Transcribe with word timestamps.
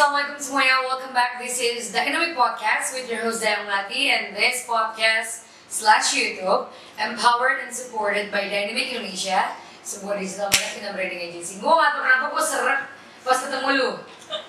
Assalamualaikum 0.00 0.40
semuanya. 0.40 0.80
Welcome 0.88 1.12
back. 1.12 1.36
This 1.36 1.60
is 1.60 1.92
Dynamic 1.92 2.32
Podcast 2.32 2.96
with 2.96 3.04
your 3.12 3.20
host 3.20 3.44
Dayang 3.44 3.68
Lati 3.68 4.08
and 4.08 4.32
this 4.32 4.64
podcast 4.64 5.44
slash 5.68 6.16
YouTube 6.16 6.72
empowered 6.96 7.60
and 7.60 7.68
supported 7.68 8.32
by 8.32 8.48
Dynamic 8.48 8.96
Indonesia 8.96 9.52
sebuah 9.84 10.16
digital 10.16 10.48
marketing 10.48 10.88
dan 10.88 10.96
branding 10.96 11.20
agency. 11.20 11.60
Gue 11.60 11.68
gak 11.68 11.92
tau 11.92 12.00
kenapa 12.00 12.32
gue 12.32 12.44
seret 12.48 12.80
pas 13.28 13.38
ketemu 13.44 13.68
lu. 13.76 13.90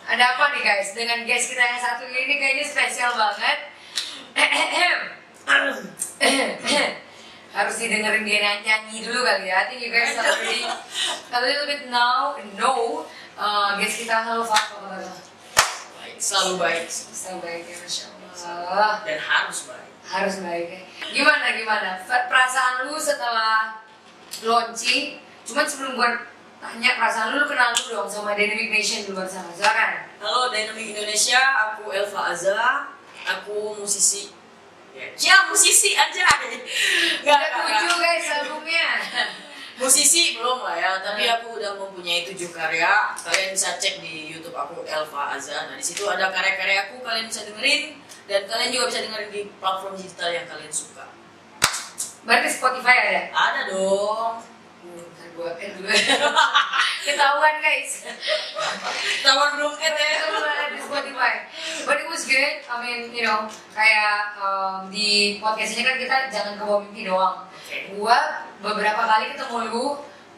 Ada 0.07 0.23
apa 0.23 0.55
nih 0.55 0.63
guys? 0.63 0.95
Dengan 0.95 1.19
guys 1.27 1.43
kita 1.51 1.59
yang 1.59 1.83
satu 1.83 2.07
ini 2.07 2.33
kayaknya 2.39 2.65
spesial 2.71 3.11
banget. 3.19 3.59
Harus 7.59 7.75
didengerin 7.75 8.23
dia 8.23 8.55
nyanyi, 8.63 9.03
dulu 9.03 9.19
kali 9.27 9.51
ya. 9.51 9.67
I 9.67 9.67
think 9.67 9.83
you 9.83 9.91
guys 9.91 10.15
already 10.15 10.63
a 11.27 11.39
little 11.43 11.67
bit 11.67 11.91
now 11.91 12.39
know 12.55 13.03
uh, 13.35 13.75
guys 13.75 13.99
kita 13.99 14.15
halo 14.15 14.47
Fat, 14.47 14.79
apa 14.79 15.30
kabar? 16.21 16.57
baik. 16.69 16.85
Selalu 16.87 17.39
baik 17.41 17.63
ya, 17.65 17.77
Masya 17.81 18.05
Allah. 18.45 18.93
Dan 19.03 19.19
harus 19.19 19.59
baik. 19.65 19.89
Harus 20.05 20.35
baik 20.45 20.67
ya. 20.69 20.81
Gimana, 21.11 21.45
gimana? 21.57 21.89
Perasaan 22.05 22.85
lu 22.85 22.95
setelah 23.01 23.81
launching? 24.45 25.19
Cuman 25.41 25.65
sebelum 25.65 25.97
gua 25.97 26.09
tanya 26.61 26.93
perasaan 27.01 27.33
lu, 27.33 27.41
lu 27.41 27.47
kenal 27.49 27.73
lu 27.73 27.83
dong 27.89 28.09
sama 28.09 28.37
Dynamic 28.37 28.69
Nation 28.69 29.01
di 29.03 29.11
luar 29.11 29.25
sana. 29.25 29.49
Silakan. 29.49 30.07
Halo 30.21 30.53
Dynamic 30.53 30.93
Indonesia. 30.93 31.41
Aku 31.73 31.89
Elva 31.89 32.31
Azza 32.31 32.93
aku 33.27 33.77
musisi. 33.77 34.31
Ya, 34.91 35.07
ya 35.15 35.35
musisi 35.47 35.95
aja. 35.95 36.27
Nggak 37.23 37.39
nggak. 37.39 37.95
guys 38.01 38.27
albumnya 38.41 38.87
musisi 39.79 40.35
belum 40.35 40.65
lah 40.65 40.75
ya 40.75 40.91
tapi 40.99 41.27
aku 41.29 41.61
udah 41.61 41.77
mempunyai 41.77 42.27
tujuh 42.27 42.51
karya. 42.51 43.15
Kalian 43.19 43.55
bisa 43.55 43.77
cek 43.77 44.03
di 44.03 44.31
YouTube 44.31 44.55
aku 44.55 44.83
Elva 44.83 45.37
Azza. 45.37 45.71
Nah 45.71 45.75
di 45.77 45.85
situ 45.85 46.03
ada 46.07 46.33
karya-karya 46.33 46.91
aku 46.91 47.03
kalian 47.05 47.27
bisa 47.29 47.47
dengerin. 47.47 47.95
Dan 48.25 48.47
kalian 48.47 48.69
juga 48.71 48.85
bisa 48.91 48.99
dengerin 49.03 49.29
di 49.31 49.41
platform 49.59 49.93
digital 49.99 50.29
yang 50.31 50.47
kalian 50.47 50.71
suka. 50.71 51.05
Berarti 52.21 52.47
Spotify 52.53 52.95
ada? 53.01 53.23
ada 53.33 53.61
dong 53.73 54.60
Gua 55.41 55.57
add 55.57 55.73
dulu 55.73 55.89
Ketahuan 57.01 57.55
guys 57.65 58.05
tawar 59.25 59.57
belum 59.57 59.73
kan 59.73 59.93
ya 59.97 60.21
ada 60.29 60.69
di 60.69 60.79
Spotify. 60.81 61.49
But 61.85 61.97
it 61.97 62.07
was 62.09 62.29
good. 62.29 62.61
I 62.69 62.75
mean, 62.77 63.09
you 63.09 63.25
know, 63.25 63.49
kayak 63.73 64.37
um, 64.37 64.89
di 64.93 65.41
podcast 65.41 65.73
ini 65.77 65.81
kan 65.81 65.97
kita 65.97 66.15
jangan 66.29 66.53
ke 66.57 66.63
bawah 66.65 66.81
mimpi 66.85 67.09
doang. 67.09 67.41
Oke. 67.49 67.97
Gua 67.97 68.17
beberapa 68.61 69.01
kali 69.01 69.33
ketemu 69.33 69.57
lu 69.73 69.85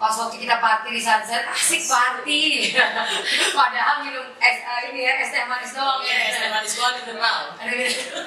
pas 0.04 0.20
waktu 0.20 0.36
kita 0.44 0.60
party 0.60 0.92
di 0.92 1.00
Sunset, 1.00 1.48
asik 1.48 1.88
party. 1.88 2.76
Padahal 3.56 4.04
minum 4.04 4.36
es 4.36 4.60
uh, 4.60 4.92
ini 4.92 5.08
ya 5.08 5.16
es 5.24 5.32
teh 5.32 5.48
manis 5.48 5.72
doang 5.72 6.04
ya 6.04 6.12
ya. 6.12 6.28
es 6.28 6.36
teh 6.44 6.50
manis 6.52 6.74
gua 6.76 6.90
internal 7.00 7.40
gitu. 7.64 8.20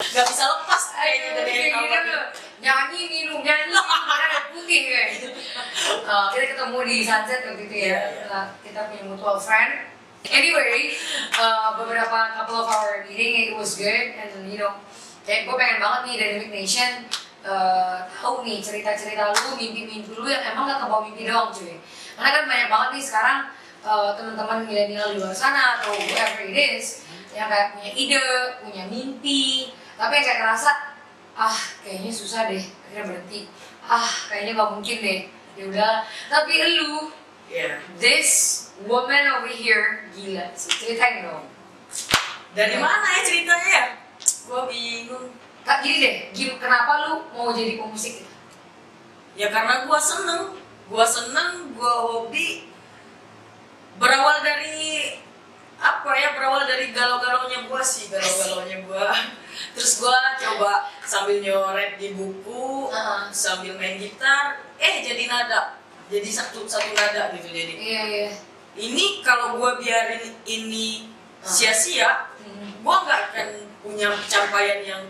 nggak 0.00 0.24
bisa 0.24 0.44
lepas 0.48 0.84
Ayo, 0.96 1.12
kayaknya 1.12 1.30
dari 1.36 1.52
kayak 1.68 2.00
tuh. 2.08 2.24
Nyanyi 2.64 3.00
minum 3.12 3.44
nyanyi 3.44 3.76
ada 3.76 4.40
putih 4.56 4.80
guys. 4.88 5.16
Uh, 6.10 6.26
kita 6.34 6.56
ketemu 6.56 6.78
di 6.88 6.96
Sunset 7.04 7.40
waktu 7.44 7.64
itu 7.68 7.76
ya. 7.76 7.84
Iya, 7.84 7.98
iya. 8.00 8.00
Setelah 8.24 8.46
kita 8.64 8.80
punya 8.90 9.04
mutual 9.04 9.36
friend. 9.38 9.72
Anyway, 10.28 10.96
uh, 11.38 11.76
beberapa 11.76 12.18
couple 12.36 12.58
of 12.60 12.68
our 12.68 13.04
meeting 13.08 13.52
it 13.52 13.52
was 13.56 13.76
good 13.76 14.16
and 14.16 14.32
you 14.48 14.60
know 14.60 14.74
kayak 15.24 15.48
gue 15.48 15.56
pengen 15.56 15.78
banget 15.80 16.00
nih 16.04 16.14
Dynamic 16.20 16.50
Nation 16.52 16.90
uh, 17.44 18.04
tahu 18.08 18.44
nih 18.44 18.60
cerita-cerita 18.60 19.32
lu, 19.32 19.56
mimpi-mimpi 19.56 20.12
lu 20.16 20.28
yang 20.28 20.44
emang 20.52 20.68
gak 20.68 20.84
kebawa 20.84 21.02
mimpi 21.06 21.24
doang 21.28 21.48
cuy. 21.52 21.76
Karena 22.16 22.30
kan 22.36 22.44
banyak 22.48 22.68
banget 22.68 22.88
nih 22.96 23.04
sekarang 23.04 23.38
uh, 23.84 24.10
teman-teman 24.16 24.58
milenial 24.68 25.08
di 25.14 25.18
luar 25.20 25.36
sana 25.36 25.80
atau 25.80 25.92
whoever 25.96 26.44
it 26.44 26.56
is 26.56 27.04
yang 27.32 27.46
kayak 27.46 27.78
punya 27.78 27.90
ide, 27.94 28.26
punya 28.60 28.84
mimpi, 28.90 29.70
tapi 29.94 30.12
yang 30.18 30.26
kayak 30.26 30.40
ngerasa 30.44 30.70
ah 31.38 31.58
kayaknya 31.80 32.12
susah 32.12 32.50
deh, 32.50 32.60
akhirnya 32.60 33.02
berhenti. 33.06 33.40
Ah 33.86 34.10
kayaknya 34.28 34.52
gak 34.58 34.70
mungkin 34.76 34.98
deh. 35.00 35.20
Ya 35.58 35.64
udah, 35.66 35.94
tapi 36.30 36.54
lu 36.78 37.10
Iya. 37.50 37.82
this 37.98 38.30
woman 38.86 39.26
over 39.34 39.50
here 39.50 40.06
gila, 40.14 40.54
ceritain 40.54 41.26
dong. 41.26 41.50
Dari 42.54 42.78
mana 42.78 43.06
ya 43.18 43.20
ceritanya 43.26 43.68
ya? 43.68 43.84
Gua 44.46 44.70
bingung. 44.70 45.34
Kak 45.60 45.84
gini 45.84 45.96
deh, 46.00 46.14
gim, 46.32 46.56
kenapa 46.56 47.06
lu 47.06 47.12
mau 47.36 47.52
jadi 47.52 47.76
pemusik 47.76 48.24
gitu? 48.24 48.32
Ya 49.36 49.52
karena 49.52 49.84
gua 49.84 50.00
seneng, 50.00 50.56
gua 50.88 51.04
seneng, 51.04 51.72
gua 51.76 51.92
hobi. 52.08 52.66
Berawal 54.00 54.40
dari 54.40 55.16
apa 55.76 56.10
ya? 56.16 56.32
Berawal 56.36 56.64
dari 56.64 56.90
galau-galaunya 56.96 57.68
gua 57.68 57.84
sih, 57.84 58.08
galau-galaunya 58.08 58.80
gua. 58.88 59.12
Terus 59.76 60.00
gua 60.00 60.16
coba 60.40 60.88
sambil 61.04 61.44
nyoret 61.44 62.00
di 62.00 62.16
buku, 62.16 62.88
Heeh. 62.88 63.22
sambil 63.30 63.76
main 63.76 64.00
gitar, 64.00 64.56
eh 64.80 65.04
jadi 65.04 65.28
nada. 65.28 65.76
Jadi 66.10 66.26
satu 66.26 66.64
satu 66.66 66.90
nada 66.96 67.30
gitu 67.36 67.48
jadi. 67.52 67.72
Iya 67.76 68.02
iya. 68.08 68.30
Ini 68.80 69.20
kalau 69.20 69.60
gua 69.60 69.76
biarin 69.76 70.24
ini 70.48 71.12
sia-sia, 71.44 72.32
Hmm. 72.40 72.80
gua 72.80 73.04
nggak 73.04 73.20
akan 73.30 73.48
punya 73.84 74.08
pencapaian 74.12 74.80
yang 74.84 75.02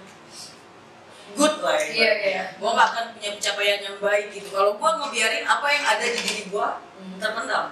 good 1.60 1.68
lah 1.68 1.76
ya. 1.76 1.84
Iya, 1.86 2.12
iya. 2.24 2.42
Gua 2.56 2.72
nggak 2.72 2.88
akan 2.90 3.04
punya 3.14 3.30
pencapaian 3.36 3.78
yang 3.82 3.96
baik 4.00 4.26
gitu. 4.32 4.48
Kalau 4.48 4.72
gua 4.74 4.90
ngebiarin 4.96 5.44
apa 5.44 5.66
yang 5.68 5.84
ada 5.84 6.04
di 6.04 6.18
diri 6.18 6.44
gua 6.48 6.80
Hmm. 6.96 7.16
terpendam. 7.16 7.66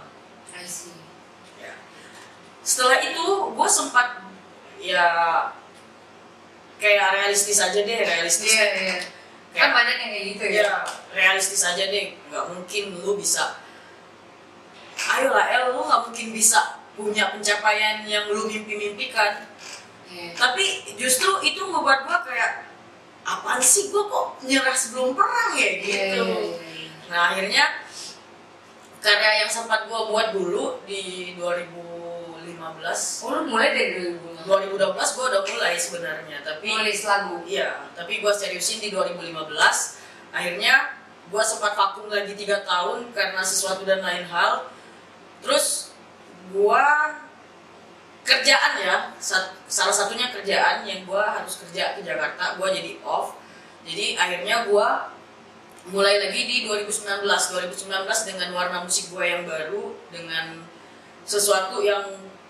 Ya. 1.59 1.73
Setelah 2.61 3.01
itu 3.01 3.25
gua 3.53 3.69
sempat 3.69 4.21
ya 4.77 5.09
kayak 6.77 7.09
realistis 7.15 7.59
aja 7.59 7.81
deh, 7.81 7.99
realistis. 7.99 8.53
Iya 8.53 8.67
iya. 8.77 8.97
Kan 9.49 9.73
Kayak- 9.73 9.75
banyak 9.75 9.97
yang 9.99 10.11
kayak 10.13 10.27
gitu 10.29 10.45
ya. 10.47 10.61
Ya, 10.63 10.73
realistis 11.11 11.65
aja 11.65 11.85
deh. 11.89 12.15
Nggak 12.29 12.45
mungkin 12.49 12.85
lu 13.01 13.17
bisa. 13.17 13.57
Ayolah, 14.99 15.47
El, 15.49 15.65
lu 15.73 15.81
nggak 15.83 16.03
mungkin 16.05 16.29
bisa 16.31 16.61
punya 16.93 17.31
pencapaian 17.31 18.03
yang 18.05 18.29
lu 18.29 18.45
mimpi-mimpikan. 18.45 19.49
Iya. 20.09 20.33
tapi 20.33 20.65
justru 20.97 21.37
itu 21.45 21.61
ngebuat 21.61 22.09
gua 22.09 22.25
kayak 22.25 22.68
apaan 23.29 23.61
sih? 23.61 23.93
Gua 23.93 24.09
kok 24.09 24.27
nyerah 24.49 24.73
sebelum 24.73 25.13
perang 25.13 25.53
ya? 25.53 25.71
Gitu. 25.85 25.93
Iya, 25.93 26.03
iya, 26.09 26.23
iya. 26.25 26.89
nah 27.13 27.21
akhirnya 27.33 27.65
karya 29.05 29.45
yang 29.45 29.51
sempat 29.53 29.85
gua 29.87 30.09
buat 30.09 30.33
dulu 30.33 30.81
di 30.89 31.37
2015 31.37 33.25
Oh, 33.25 33.31
lu 33.31 33.43
mulai 33.53 33.77
dari 33.77 34.17
2000 34.45 34.49
2012 34.49 35.15
gua 35.17 35.25
udah 35.29 35.43
mulai 35.45 35.77
sebenarnya 35.77 36.41
tapi 36.41 36.73
nulis 36.73 37.05
lagu. 37.05 37.37
iya 37.45 37.85
tapi 37.93 38.25
gua 38.25 38.33
seriusin 38.33 38.81
di 38.81 38.89
2015 38.89 39.37
akhirnya 40.33 40.97
gua 41.29 41.45
sempat 41.45 41.77
vakum 41.77 42.09
lagi 42.09 42.33
tiga 42.33 42.65
tahun 42.65 43.13
karena 43.13 43.45
sesuatu 43.45 43.85
dan 43.85 44.01
lain 44.01 44.25
hal. 44.25 44.73
Terus 45.45 45.93
gua 46.51 47.13
kerjaan 48.25 48.73
ya 48.81 48.97
salah 49.69 49.93
satunya 49.93 50.08
kerjaan 50.49 50.89
yang 50.89 51.05
gua 51.05 51.37
harus 51.37 51.61
kerja 51.61 51.93
ke 51.93 52.01
Jakarta 52.01 52.57
gua 52.57 52.73
jadi 52.73 52.97
off 53.05 53.37
jadi 53.85 54.17
akhirnya 54.17 54.65
gua 54.65 55.13
mulai 55.93 56.17
lagi 56.25 56.49
di 56.49 56.57
2019 56.65 57.21
2019 57.29 57.85
dengan 58.33 58.49
warna 58.57 58.81
musik 58.81 59.13
gua 59.13 59.29
yang 59.29 59.45
baru 59.45 59.93
dengan 60.09 60.65
sesuatu 61.29 61.85
yang 61.85 62.01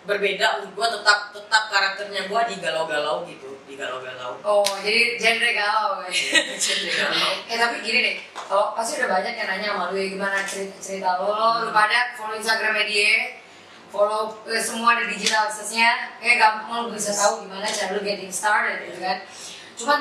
berbeda 0.06 0.62
untuk 0.62 0.78
gue 0.78 0.86
tetap 0.94 1.34
tetap 1.36 1.68
karakternya 1.68 2.30
gue 2.30 2.40
di 2.48 2.56
galau-galau 2.64 3.28
gitu 3.28 3.60
di 3.68 3.76
galau-galau 3.76 4.40
Oh, 4.40 4.64
jadi 4.80 5.20
genre 5.20 5.50
galau 5.52 6.00
ya. 6.00 6.10
Jadi 6.56 6.88
galau. 6.88 7.32
eh 7.52 7.58
tapi 7.60 7.84
gini 7.84 7.98
deh, 8.00 8.16
kalau 8.32 8.72
pasti 8.72 8.96
udah 8.96 9.10
banyak 9.12 9.36
yang 9.36 9.48
nanya 9.52 9.68
sama 9.76 9.92
lu 9.92 10.00
ya 10.00 10.08
gimana 10.08 10.40
cerita 10.48 10.80
cerita 10.80 11.20
lo, 11.20 11.28
lo, 11.28 11.48
lu 11.68 11.70
pada 11.76 12.16
follow 12.16 12.40
Instagramnya 12.40 12.88
dia, 12.88 13.37
follow 13.88 14.36
eh, 14.48 14.60
semua 14.60 15.00
di 15.00 15.12
digital 15.16 15.48
aksesnya, 15.48 16.16
kayak 16.20 16.36
gampang 16.40 16.88
lu 16.88 16.94
bisa 16.94 17.12
tahu 17.12 17.44
gimana 17.48 17.64
cara 17.64 17.96
lu 17.96 18.00
getting 18.04 18.32
started 18.32 18.84
gitu 18.88 19.00
kan. 19.00 19.18
Cuman 19.78 20.00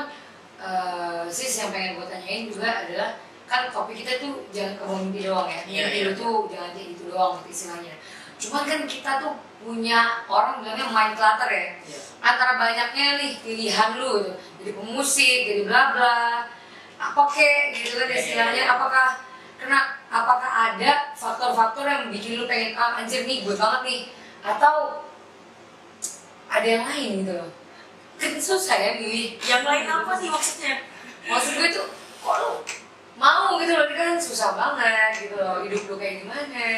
eh, 0.59 1.23
sis 1.31 1.63
yang 1.63 1.69
pengen 1.71 1.97
gue 1.99 2.07
tanyain 2.07 2.47
juga 2.51 2.69
adalah 2.85 3.09
kan 3.47 3.71
topik 3.71 4.03
kita 4.03 4.19
tuh 4.19 4.43
jangan 4.51 4.75
ke 4.75 4.83
mimpi 4.91 5.19
doang 5.23 5.47
ya, 5.47 5.61
Iya, 5.63 5.81
mimpi 5.87 5.99
iya. 6.03 6.07
lu 6.09 6.13
tuh 6.19 6.37
jangan 6.51 6.71
kayak 6.75 6.87
gitu 6.95 7.03
doang 7.15 7.39
istilahnya. 7.47 7.93
Cuman 8.37 8.63
kan 8.67 8.79
kita 8.85 9.11
tuh 9.23 9.33
punya 9.57 10.21
orang 10.29 10.61
bilangnya 10.61 10.85
mind 10.93 11.13
clutter 11.17 11.49
ya 11.49 11.65
Iya. 11.81 11.99
antara 12.21 12.53
banyaknya 12.61 13.17
nih 13.17 13.31
pilihan 13.41 13.89
lu 13.97 14.21
gitu. 14.21 14.31
jadi 14.61 14.71
pemusik 14.77 15.39
jadi 15.49 15.61
bla 15.65 15.81
bla 15.97 16.17
apa 16.97 17.21
kek 17.29 17.73
gitu 17.73 17.97
kan 17.97 18.09
istilahnya 18.09 18.63
apakah 18.69 19.17
kena 19.57 19.97
apakah 20.07 20.47
ada 20.47 21.11
faktor-faktor 21.17 21.83
yang 21.83 22.13
bikin 22.13 22.39
lu 22.39 22.45
pengen 22.45 22.77
ah 22.77 23.01
anjir 23.01 23.25
nih 23.25 23.43
gue 23.43 23.57
banget 23.57 23.81
nih. 23.83 24.01
Atau 24.45 25.03
ada 26.47 26.67
yang 26.67 26.85
lain 26.87 27.25
gitu 27.25 27.33
loh. 27.35 27.51
Kan 28.17 28.33
susah 28.41 28.75
ya 28.77 28.91
milih 28.97 29.37
yang 29.45 29.61
lain 29.65 29.85
apa 29.85 30.13
sih 30.17 30.29
maksudnya? 30.29 30.85
Maksud 31.27 31.53
gue 31.59 31.69
tuh 31.75 31.87
kok 32.23 32.35
lu 32.39 32.53
mau 33.17 33.57
gitu 33.59 33.73
loh? 33.73 33.85
Kan 33.91 34.15
susah 34.21 34.55
banget 34.55 35.27
gitu 35.27 35.35
loh. 35.41 35.65
Hidup 35.65 35.81
lu 35.89 35.95
kayak 35.99 36.23
gimana? 36.23 36.69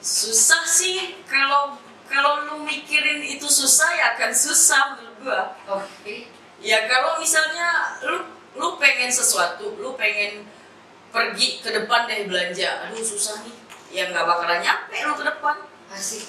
Susah 0.00 0.64
sih. 0.64 1.20
Kalau 1.28 1.78
kalau 2.06 2.46
lu 2.46 2.56
mikirin 2.62 3.22
itu 3.22 3.46
susah 3.50 3.90
ya 3.94 4.04
akan 4.14 4.30
susah 4.30 4.94
menurut 4.94 5.16
gua. 5.22 5.42
Oke. 5.66 6.30
Ya 6.62 6.86
kalau 6.86 7.18
misalnya 7.18 7.98
lu 8.06 8.24
lu 8.56 8.80
pengen 8.80 9.12
sesuatu 9.12 9.76
lu 9.76 9.92
pengen 9.98 10.46
pergi 11.16 11.64
ke 11.64 11.70
depan 11.72 12.04
deh 12.04 12.28
belanja. 12.28 12.92
Aduh 12.92 13.00
susah 13.00 13.40
nih. 13.40 13.56
Ya 13.88 14.12
nggak 14.12 14.28
bakalan 14.28 14.60
nyampe 14.60 14.96
lu 15.00 15.16
ke 15.16 15.24
depan. 15.24 15.56
Asik. 15.88 16.28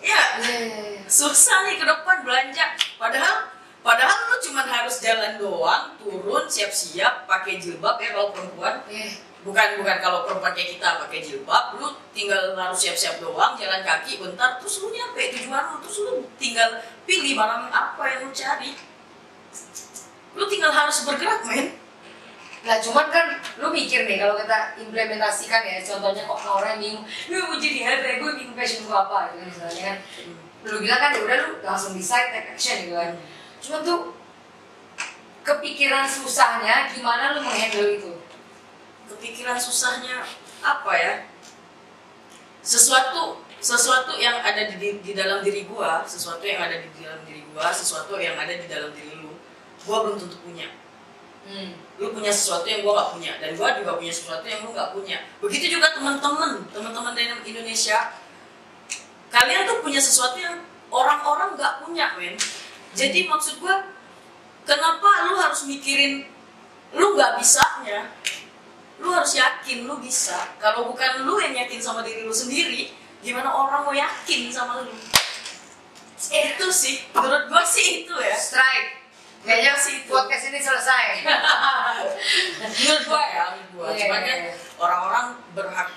Ya 0.00 0.40
iya 0.40 0.56
iya 0.64 0.80
iya 0.96 1.02
susah 1.04 1.68
nih 1.68 1.76
ke 1.76 1.84
depan 1.84 2.24
belanja. 2.24 2.72
Padahal 2.96 3.52
padahal 3.84 4.16
lu 4.32 4.36
cuma 4.40 4.64
harus 4.64 5.04
jalan 5.04 5.36
doang 5.36 5.92
turun 6.00 6.48
siap-siap 6.48 7.28
pakai 7.28 7.60
jilbab 7.60 8.00
ya 8.00 8.16
kalau 8.16 8.32
perempuan. 8.32 8.80
Iya. 8.88 9.36
bukan 9.44 9.76
bukan 9.76 10.00
kalau 10.00 10.24
perempuan 10.24 10.56
kayak 10.56 10.80
kita 10.80 11.04
pakai 11.04 11.20
jilbab 11.20 11.76
lu 11.76 11.92
tinggal 12.16 12.56
harus 12.56 12.80
siap-siap 12.80 13.20
doang 13.20 13.52
jalan 13.60 13.84
kaki 13.84 14.16
bentar 14.16 14.56
terus 14.56 14.80
lu 14.80 14.88
nyampe 14.88 15.20
tujuan 15.36 15.68
lu 15.68 15.76
terus 15.84 16.00
lu 16.00 16.24
tinggal 16.40 16.80
pilih 17.04 17.36
barang 17.36 17.68
apa 17.68 18.02
yang 18.08 18.24
lu 18.24 18.32
cari. 18.32 18.72
Lu 20.32 20.48
tinggal 20.48 20.72
harus 20.72 21.04
bergerak 21.04 21.44
men 21.44 21.83
Nah 22.64 22.80
cuman 22.80 23.06
kan 23.12 23.26
lu 23.60 23.68
mikir 23.68 24.08
nih 24.08 24.16
kalau 24.16 24.40
kita 24.40 24.72
implementasikan 24.80 25.60
ya 25.68 25.84
contohnya 25.84 26.24
kok 26.24 26.40
orang 26.48 26.80
yang 26.80 26.80
bingung 26.80 27.04
lu 27.28 27.36
mau 27.44 27.56
jadi 27.60 27.78
apa 27.84 28.24
gue 28.24 28.30
bingung 28.40 28.56
passion 28.56 28.88
gue 28.88 28.96
apa? 28.96 29.36
Gitu 29.36 29.44
misalnya 29.52 29.82
kan. 29.92 29.96
Lu 30.64 30.76
bilang 30.80 31.00
kan 31.00 31.10
ya 31.12 31.20
udah 31.20 31.36
lu 31.44 31.50
langsung 31.60 31.92
decide 31.92 32.32
take 32.32 32.56
action 32.56 32.76
gitu 32.88 32.96
kan. 32.96 33.12
Cuman 33.60 33.80
tuh 33.84 34.00
kepikiran 35.44 36.08
susahnya 36.08 36.88
gimana 36.88 37.36
lu 37.36 37.44
menghandle 37.44 38.00
itu? 38.00 38.12
Kepikiran 39.12 39.60
susahnya 39.60 40.24
apa 40.64 40.92
ya? 40.96 41.14
Sesuatu 42.64 43.44
sesuatu 43.64 44.16
yang 44.16 44.40
ada 44.44 44.68
di, 44.68 44.76
di 45.00 45.12
dalam 45.16 45.40
diri 45.40 45.64
gua 45.64 46.04
sesuatu 46.04 46.44
yang 46.44 46.60
ada 46.60 46.84
di 46.84 46.88
dalam 47.00 47.24
diri 47.24 47.44
gua 47.48 47.72
sesuatu 47.72 48.20
yang 48.20 48.36
ada 48.36 48.52
di 48.52 48.68
dalam 48.68 48.92
diri 48.92 49.16
lu 49.16 49.32
gua 49.88 50.04
belum 50.04 50.20
tentu 50.20 50.36
punya 50.44 50.68
hmm. 51.48 52.00
lu 52.00 52.10
punya 52.10 52.32
sesuatu 52.32 52.66
yang 52.66 52.80
gua 52.82 53.04
gak 53.04 53.10
punya 53.16 53.32
dan 53.38 53.50
gua 53.54 53.76
juga 53.76 53.92
punya 54.00 54.12
sesuatu 54.12 54.44
yang 54.48 54.60
lu 54.64 54.70
gak 54.72 54.90
punya. 54.96 55.18
Begitu 55.40 55.78
juga 55.78 55.92
teman-teman 55.92 56.64
teman-teman 56.72 57.12
dari 57.12 57.30
Indonesia. 57.44 58.16
Kalian 59.28 59.66
tuh 59.66 59.82
punya 59.82 60.00
sesuatu 60.00 60.38
yang 60.38 60.62
orang-orang 60.88 61.58
gak 61.58 61.84
punya 61.84 62.14
men. 62.16 62.34
Jadi 62.94 63.26
maksud 63.28 63.60
gua 63.60 63.84
kenapa 64.64 65.28
lu 65.30 65.34
harus 65.38 65.66
mikirin 65.68 66.24
lu 66.96 67.18
gak 67.18 67.36
bisanya? 67.38 68.08
Lu 69.02 69.10
harus 69.10 69.36
yakin 69.36 69.84
lu 69.84 70.00
bisa. 70.00 70.54
Kalau 70.62 70.88
bukan 70.88 71.26
lu 71.26 71.42
yang 71.42 71.52
yakin 71.52 71.82
sama 71.82 72.00
diri 72.00 72.24
lu 72.24 72.32
sendiri 72.32 72.94
gimana 73.24 73.48
orang 73.48 73.88
mau 73.88 73.94
yakin 73.96 74.52
sama 74.52 74.84
lu? 74.84 74.94
Itu 76.24 76.66
sih 76.72 77.04
menurut 77.12 77.52
gua 77.52 77.62
sih 77.66 78.06
itu 78.06 78.14
ya. 78.16 78.36
Strike 78.38 79.03
kayaknya 79.44 79.72
Sih, 79.76 80.02
itu. 80.02 80.10
podcast 80.10 80.44
ini 80.48 80.58
selesai 80.58 81.04
menurut 82.64 83.02
gua 83.06 83.22
ya 83.36 83.44
menurut 83.52 83.70
gua 83.76 83.86
cuman 83.92 84.20
kan 84.24 84.38
iya. 84.40 84.52
orang-orang 84.80 85.26
berhak 85.52 85.88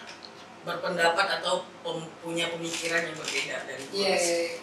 berpendapat 0.68 1.28
atau 1.40 1.64
punya 2.20 2.52
pemikiran 2.52 3.08
yang 3.08 3.16
berbeda 3.16 3.56
dari 3.64 3.84
gua 3.88 3.96
Iya, 3.96 4.16
iya, 4.20 4.38
iya. 4.52 4.60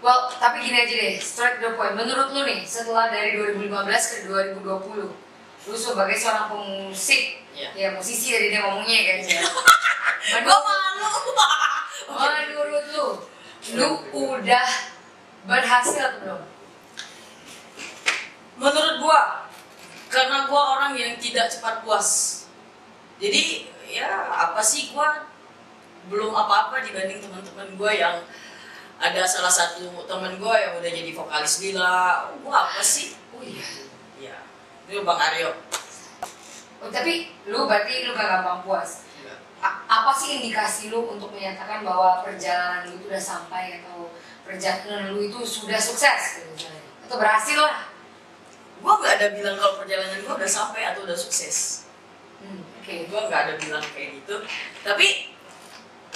Well, 0.00 0.32
tapi 0.32 0.64
gini 0.64 0.80
aja 0.80 0.96
deh, 0.96 1.20
straight 1.20 1.60
to 1.60 1.68
the 1.68 1.76
point. 1.76 1.92
Menurut 1.92 2.32
lu 2.32 2.40
nih, 2.48 2.64
setelah 2.64 3.12
dari 3.12 3.36
2015 3.36 3.68
ke 3.84 4.16
2020, 4.32 5.12
lu 5.68 5.76
sebagai 5.76 6.16
seorang 6.16 6.48
pemusik, 6.48 7.44
Iya. 7.52 7.68
ya 7.76 7.88
musisi 7.92 8.32
tadi 8.32 8.48
dia 8.48 8.64
ngomongnya 8.64 8.96
ya 8.96 9.04
guys 9.12 9.28
ya. 9.28 9.40
gua 10.48 10.58
malu 10.64 11.12
Menurut 12.16 12.84
lu, 12.96 13.06
lu 13.76 13.88
udah 14.16 14.68
berhasil 15.44 16.08
belum? 16.24 16.40
Menurut 18.60 18.96
gua 19.00 19.48
karena 20.12 20.44
gua 20.44 20.62
orang 20.76 20.92
yang 20.92 21.16
tidak 21.16 21.48
cepat 21.48 21.80
puas. 21.80 22.08
Jadi 23.16 23.72
ya 23.88 24.28
apa 24.28 24.60
sih 24.60 24.92
gua? 24.92 25.24
Belum 26.12 26.36
apa-apa 26.36 26.84
dibanding 26.84 27.24
teman-teman 27.24 27.68
gua 27.80 27.90
yang 27.90 28.16
ada 29.00 29.24
salah 29.24 29.48
satu 29.48 30.04
teman 30.04 30.36
gua 30.36 30.60
yang 30.60 30.76
udah 30.76 30.90
jadi 30.92 31.10
vokalis 31.16 31.56
gila. 31.64 32.28
Gua 32.44 32.68
apa 32.68 32.84
sih? 32.84 33.16
Oh 33.32 33.40
iya. 33.40 33.64
ya 34.20 34.36
itu 34.84 35.00
bang 35.00 35.20
Aryo. 35.32 35.50
Oh, 36.80 36.88
tapi 36.88 37.32
lu 37.44 37.68
berarti 37.68 38.08
lu 38.08 38.16
gak 38.16 38.40
gampang 38.40 38.64
puas. 38.64 39.04
A- 39.60 39.84
apa 39.84 40.16
sih 40.16 40.40
indikasi 40.40 40.88
lu 40.88 41.04
untuk 41.04 41.28
menyatakan 41.36 41.84
bahwa 41.84 42.24
perjalanan 42.24 42.88
lu 42.88 42.96
itu 42.96 43.04
udah 43.12 43.20
sampai 43.20 43.84
atau 43.84 44.08
perjalanan 44.40 45.12
lu 45.12 45.20
itu 45.28 45.44
sudah 45.44 45.76
sukses 45.76 46.40
gitu 46.40 46.72
atau 47.04 47.20
berhasil 47.20 47.60
lah? 47.60 47.89
Gua 48.80 48.98
nggak 49.00 49.14
ada 49.20 49.26
bilang 49.36 49.56
kalau 49.60 49.80
perjalanan 49.80 50.18
gua 50.24 50.34
udah 50.40 50.50
sampai 50.50 50.82
atau 50.90 51.04
udah 51.04 51.16
sukses. 51.16 51.88
Hmm, 52.40 52.64
Oke. 52.80 53.04
gue 53.04 53.20
nggak 53.20 53.40
ada 53.46 53.54
bilang 53.60 53.84
kayak 53.92 54.16
gitu. 54.24 54.40
Tapi 54.80 55.28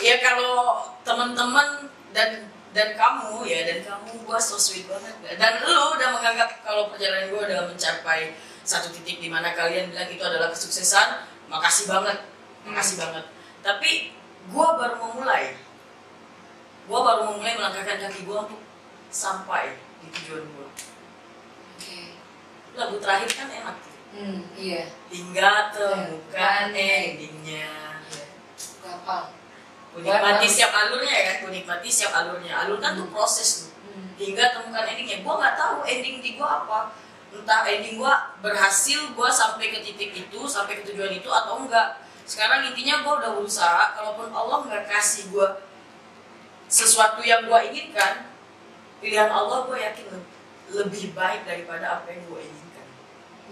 ya 0.00 0.16
kalau 0.24 0.88
teman-teman 1.04 1.92
dan 2.16 2.48
dan 2.74 2.96
kamu 2.98 3.46
ya 3.46 3.62
dan 3.68 3.78
kamu 3.86 4.24
gue 4.24 4.38
so 4.40 4.56
sweet 4.56 4.88
banget. 4.88 5.14
Dan 5.36 5.62
lo 5.62 5.94
udah 5.94 6.08
menganggap 6.16 6.64
kalau 6.64 6.90
perjalanan 6.90 7.30
gue 7.30 7.40
udah 7.44 7.60
mencapai 7.68 8.34
satu 8.64 8.88
titik 8.90 9.20
di 9.20 9.28
mana 9.28 9.52
kalian 9.52 9.92
bilang 9.92 10.08
itu 10.08 10.24
adalah 10.24 10.48
kesuksesan 10.50 11.28
makasih 11.52 11.86
banget. 11.86 12.18
Makasih 12.64 12.96
banget. 12.98 13.24
Tapi 13.60 14.16
gue 14.48 14.68
baru 14.80 14.96
memulai. 14.98 15.54
Gue 16.88 17.00
baru 17.00 17.20
memulai 17.30 17.54
melangkahkan 17.54 18.08
kaki 18.08 18.24
gue 18.24 18.38
untuk 18.48 18.60
sampai 19.12 19.76
di 20.00 20.08
tujuan 20.10 20.42
gue. 20.42 20.63
Lagu 22.74 22.96
terakhir 22.98 23.30
kan 23.30 23.48
enak. 23.50 23.76
Hmm, 24.14 24.46
iya. 24.54 24.86
hingga 25.10 25.74
temukan 25.74 26.70
endingnya. 26.70 27.98
Gampang. 28.82 29.26
ku 29.94 30.02
nikmati 30.02 30.42
Bagus. 30.46 30.50
setiap 30.54 30.72
alurnya 30.74 31.14
ya 31.14 31.32
ku 31.42 31.46
nikmati 31.50 31.86
setiap 31.90 32.12
alurnya. 32.22 32.66
Alur 32.66 32.78
kan 32.78 32.94
tuh 32.98 33.10
proses 33.10 33.66
tuh. 33.66 33.70
Hmm. 33.90 34.14
hingga 34.18 34.54
temukan 34.54 34.86
endingnya. 34.86 35.22
Gua 35.26 35.34
nggak 35.42 35.54
tahu 35.58 35.74
ending 35.86 36.22
di 36.22 36.38
gua 36.38 36.62
apa. 36.62 36.78
Entah 37.34 37.66
ending 37.66 37.98
gua 37.98 38.34
berhasil 38.38 39.10
gua 39.18 39.30
sampai 39.30 39.74
ke 39.74 39.82
titik 39.82 40.14
itu 40.14 40.40
sampai 40.46 40.78
ke 40.78 40.86
tujuan 40.90 41.10
itu 41.10 41.26
atau 41.26 41.62
enggak. 41.66 41.98
Sekarang 42.22 42.62
intinya 42.70 43.02
gua 43.02 43.18
udah 43.18 43.30
berusaha 43.34 43.98
kalaupun 43.98 44.30
Allah 44.30 44.62
nggak 44.66 44.86
kasih 44.90 45.34
gua 45.34 45.58
sesuatu 46.70 47.22
yang 47.22 47.50
gua 47.50 47.66
inginkan 47.66 48.30
pilihan 49.02 49.30
Allah 49.30 49.66
gua 49.66 49.74
yakin 49.78 50.06
le- 50.14 50.33
lebih 50.72 51.12
baik 51.12 51.44
daripada 51.44 52.00
apa 52.00 52.06
yang 52.08 52.22
gua 52.30 52.40
inginkan. 52.40 52.86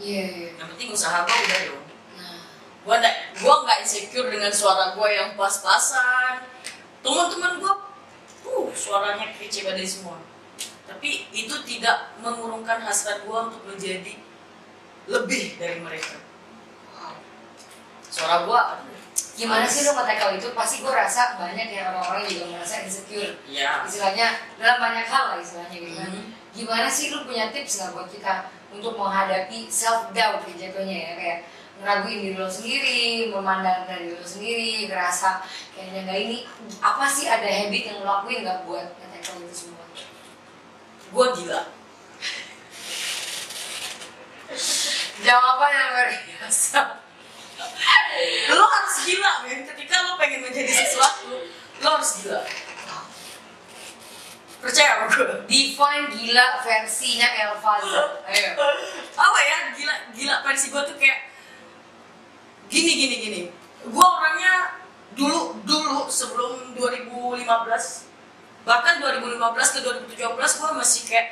Iya, 0.00 0.24
iya. 0.32 0.48
yang 0.56 0.68
penting 0.72 0.88
usaha 0.94 1.26
gua 1.26 1.36
udah 1.36 1.60
dong. 1.68 1.86
Nah, 2.16 2.40
gua 2.86 2.94
nggak 3.00 3.16
gua 3.44 3.54
nggak 3.68 3.78
insecure 3.84 4.28
dengan 4.32 4.52
suara 4.52 4.96
gua 4.96 5.08
yang 5.12 5.36
pas-pasan. 5.36 6.48
Teman-teman 7.04 7.60
gua 7.60 7.74
uh 8.48 8.68
suaranya 8.72 9.32
kece 9.36 9.68
badai 9.68 9.84
semua. 9.84 10.16
Tapi 10.88 11.28
itu 11.32 11.54
tidak 11.64 12.16
mengurungkan 12.20 12.80
hasrat 12.84 13.24
gua 13.28 13.52
untuk 13.52 13.64
menjadi 13.68 14.16
lebih 15.10 15.58
dari 15.58 15.82
mereka. 15.82 16.14
Wow. 16.94 17.18
suara 18.12 18.44
aduh, 18.44 19.02
gimana 19.34 19.66
sih 19.66 19.82
lo 19.82 19.96
nge-tackle 19.96 20.38
itu? 20.38 20.48
Pasti 20.54 20.84
gue 20.84 20.92
rasa 20.92 21.40
banyak 21.40 21.68
ya 21.72 21.90
orang-orang 21.90 22.28
juga 22.28 22.44
merasa 22.54 22.84
insecure. 22.84 23.34
Iya. 23.48 23.82
istilahnya 23.88 24.28
dalam 24.60 24.78
banyak 24.78 25.06
hal 25.08 25.24
lah 25.34 25.38
istilahnya 25.40 25.76
gitu 25.80 25.94
kan. 25.96 26.10
Mhm. 26.12 26.41
Gimana 26.52 26.88
sih 26.88 27.08
lu 27.08 27.24
punya 27.24 27.48
tips 27.48 27.80
nggak 27.80 27.90
buat 27.96 28.08
kita 28.12 28.32
untuk 28.72 28.96
menghadapi 28.96 29.68
self 29.72 30.12
doubt 30.12 30.44
jatuhnya 30.44 30.96
ya 30.96 31.12
kayak 31.16 31.38
ngeraguin 31.80 32.20
diri 32.22 32.36
lo 32.38 32.46
sendiri 32.46 33.00
memandang 33.32 33.88
dari 33.88 34.12
lo 34.12 34.22
sendiri 34.22 34.86
ngerasa 34.86 35.42
kayaknya 35.74 36.00
nggak 36.06 36.20
ini 36.28 36.38
apa 36.78 37.04
sih 37.08 37.26
ada 37.26 37.48
habit 37.48 37.82
yang 37.88 38.04
lo 38.04 38.06
lakuin 38.06 38.44
nggak 38.44 38.60
buat 38.68 38.86
nge-tackle 39.00 39.42
itu 39.48 39.54
semua 39.68 39.84
Gue 41.12 41.28
gila. 41.36 41.60
jawaban 45.20 45.70
yang 45.76 45.88
luar 45.92 46.08
biasa 46.24 46.80
Lo 48.52 48.64
harus 48.68 48.96
gila, 49.08 49.32
men. 49.44 49.64
Ketika 49.64 49.94
lo 50.04 50.20
pengen 50.20 50.44
menjadi 50.44 50.68
sesuatu, 50.68 51.48
lo 51.80 51.88
harus 51.96 52.10
gila. 52.20 52.40
Percaya 54.62 54.94
sama 54.94 55.06
gue? 55.10 55.26
define 55.50 56.06
gila 56.14 56.62
versinya 56.62 57.26
Elva 57.34 57.82
ayo. 58.30 58.52
Apa 59.18 59.38
ya 59.42 59.58
gila 59.74 59.94
gila 60.14 60.34
versi 60.46 60.70
gue 60.70 60.82
tuh 60.86 60.96
kayak 60.96 61.18
gini 62.70 62.92
gini 62.94 63.16
gini. 63.18 63.40
Gue 63.82 64.06
orangnya 64.06 64.78
dulu 65.18 65.58
dulu 65.66 66.06
sebelum 66.06 66.78
2015 66.78 67.42
bahkan 68.62 69.02
2015 69.02 69.42
ke 69.74 69.78
2017 70.14 70.30
gue 70.38 70.70
masih 70.78 71.02
kayak 71.10 71.26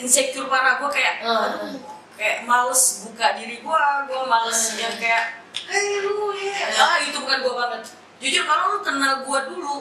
insecure 0.00 0.48
parah. 0.48 0.80
Gue 0.80 0.90
kayak 0.90 1.14
Hmm. 1.20 1.44
aduh, 1.44 1.76
kayak 2.16 2.48
males 2.48 3.04
buka 3.04 3.36
diri 3.36 3.60
gue 3.60 3.82
gue 4.08 4.20
males 4.24 4.60
yang 4.80 4.96
kayak 4.96 5.44
hey 5.68 6.00
lu 6.00 6.32
ya. 6.34 6.56
Ah 6.80 6.96
itu 7.04 7.20
bukan 7.20 7.38
gue 7.44 7.54
banget. 7.54 7.82
Jujur 8.16 8.48
kalau 8.48 8.64
lu 8.72 8.78
kenal 8.80 9.22
gue 9.22 9.40
dulu 9.52 9.76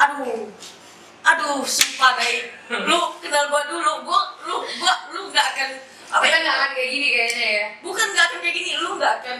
aduh. 0.00 0.48
Aduh 1.20 1.60
sumpah 1.68 2.16
deh 2.16 2.48
lu 2.72 3.00
kenal 3.20 3.52
gua 3.52 3.62
dulu 3.68 4.08
gua 4.08 4.20
lu 4.48 4.64
gua 4.80 4.94
lu 5.12 5.28
nggak 5.28 5.46
akan 5.52 5.70
apa 6.10 6.24
ya? 6.26 6.36
nggak 6.42 6.56
akan 6.56 6.70
kayak 6.74 6.90
gini 6.90 7.06
kayaknya 7.12 7.48
ya. 7.60 7.66
Bukan 7.84 8.06
nggak 8.16 8.24
akan 8.32 8.38
kayak 8.40 8.56
gini 8.56 8.72
lu 8.80 8.96
nggak 8.96 9.14
akan 9.20 9.38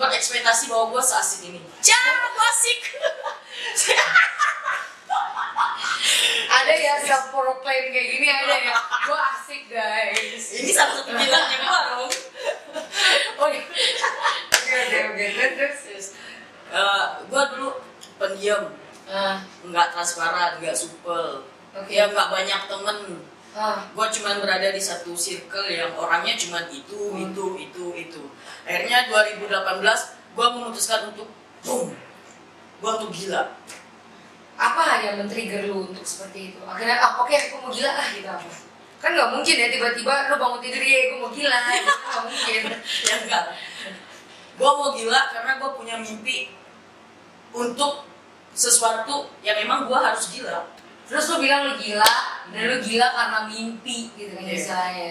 berekspektasi 0.00 0.72
bahwa 0.72 0.96
gua 0.96 1.02
seasik 1.04 1.52
ini. 1.52 1.60
Jangan 1.84 2.14
gua 2.32 2.46
asik. 2.48 2.80
Ada 6.52 6.72
ya 6.76 6.94
self 7.00 7.32
proclaim 7.32 7.92
kayak 7.92 8.08
gini 8.12 8.28
ada 8.28 8.56
ya 8.60 8.76
gue 8.76 9.18
asik 9.18 9.62
guys. 9.72 10.44
Ini 10.60 10.70
salah 10.72 11.00
satu 11.00 11.10
bilangnya 11.16 11.58
gua 11.64 11.80
dong 11.92 12.12
oh 13.42 13.48
iya 13.50 13.64
oke 14.52 14.72
oke 14.86 14.98
oke 15.12 15.24
terus 15.56 15.78
terus 15.86 16.06
Eh, 16.72 17.06
gua 17.28 17.52
dulu 17.52 17.84
pendiam 18.16 18.72
ah 19.04 19.44
nggak 19.60 19.91
transparan 20.02 20.58
nggak 20.58 20.74
supel. 20.74 21.46
Oke. 21.72 21.88
ya 21.88 22.10
nggak 22.10 22.28
banyak 22.28 22.60
temen. 22.66 22.98
Ah. 23.54 23.86
Gue 23.94 24.06
cuman 24.10 24.42
berada 24.42 24.74
di 24.74 24.82
satu 24.82 25.14
circle 25.14 25.70
yang 25.70 25.94
orangnya 25.94 26.34
cuman 26.34 26.66
itu 26.74 26.98
Hmm. 27.14 27.30
itu 27.30 27.46
itu 27.62 27.84
itu. 27.94 28.22
Akhirnya 28.66 29.06
2018 29.08 30.18
gue 30.34 30.46
memutuskan 30.58 31.14
untuk 31.14 31.30
boom 31.62 31.94
gue 32.82 32.90
untuk 32.98 33.14
gila. 33.14 33.54
Apa 34.58 35.00
yang 35.06 35.22
men-trigger 35.22 35.70
lu 35.70 35.86
untuk 35.94 36.02
seperti 36.02 36.52
itu? 36.52 36.60
Akhirnya 36.66 36.98
ah 36.98 37.22
oke 37.22 37.30
aku 37.30 37.56
mau 37.62 37.70
gila 37.70 37.94
lah 37.94 38.06
gitu 38.10 38.26
apa? 38.26 38.50
Kan 38.98 39.10
nggak 39.14 39.30
mungkin 39.38 39.54
ya 39.54 39.68
tiba-tiba 39.70 40.12
lu 40.28 40.34
bangun 40.36 40.60
tidur 40.60 40.82
ya 40.82 40.98
gue 41.14 41.18
mau 41.22 41.30
gila 41.30 41.58
gitu. 41.70 41.92
Nggak 41.94 42.22
mungkin. 42.26 42.62
Ya 43.08 43.14
enggak 43.22 43.44
gue 44.52 44.68
mau 44.68 44.92
gila 44.92 45.20
karena 45.32 45.52
gue 45.56 45.70
punya 45.72 45.96
mimpi 45.96 46.52
untuk 47.56 48.04
sesuatu 48.52 49.32
yang 49.40 49.56
memang 49.58 49.88
gue 49.88 49.98
harus 49.98 50.28
gila. 50.32 50.68
Terus 51.08 51.28
lu 51.32 51.44
bilang 51.44 51.68
lu 51.68 51.74
gila 51.76 52.12
dan 52.52 52.62
lu 52.68 52.76
gila 52.80 53.08
karena 53.12 53.38
mimpi 53.48 54.08
gitu 54.16 54.32
kan 54.36 54.44
Iya. 54.44 54.54
istilahnya. 54.56 55.10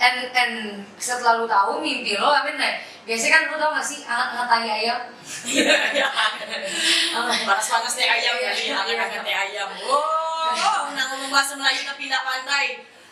And 0.00 0.18
and 0.32 0.54
setelah 0.96 1.40
lu 1.40 1.46
tahu 1.48 1.80
mimpi 1.84 2.16
lo 2.16 2.32
I 2.32 2.40
mean 2.48 2.56
like, 2.56 2.80
biasanya 3.04 3.32
kan 3.36 3.42
lu 3.52 3.56
tau 3.60 3.70
gak 3.76 3.84
sih 3.84 4.00
hangat-hangat 4.04 4.48
tai 4.48 4.68
ayam? 4.84 5.00
Iya 5.44 5.76
iya. 5.92 6.08
Panas-panas 7.48 7.92
teh 7.94 8.08
ayam 8.08 8.34
Iya, 8.40 8.48
kali 8.52 8.62
iya. 8.64 8.74
hangat-hangat 8.80 9.22
teh 9.24 9.36
ayam. 9.36 9.68
Wow 9.84 10.90
nggak 10.90 11.06
ngomong 11.14 11.30
bahasa 11.30 11.54
Melayu 11.54 11.84
tapi 11.86 12.08
nggak 12.08 12.24
pandai. 12.26 12.66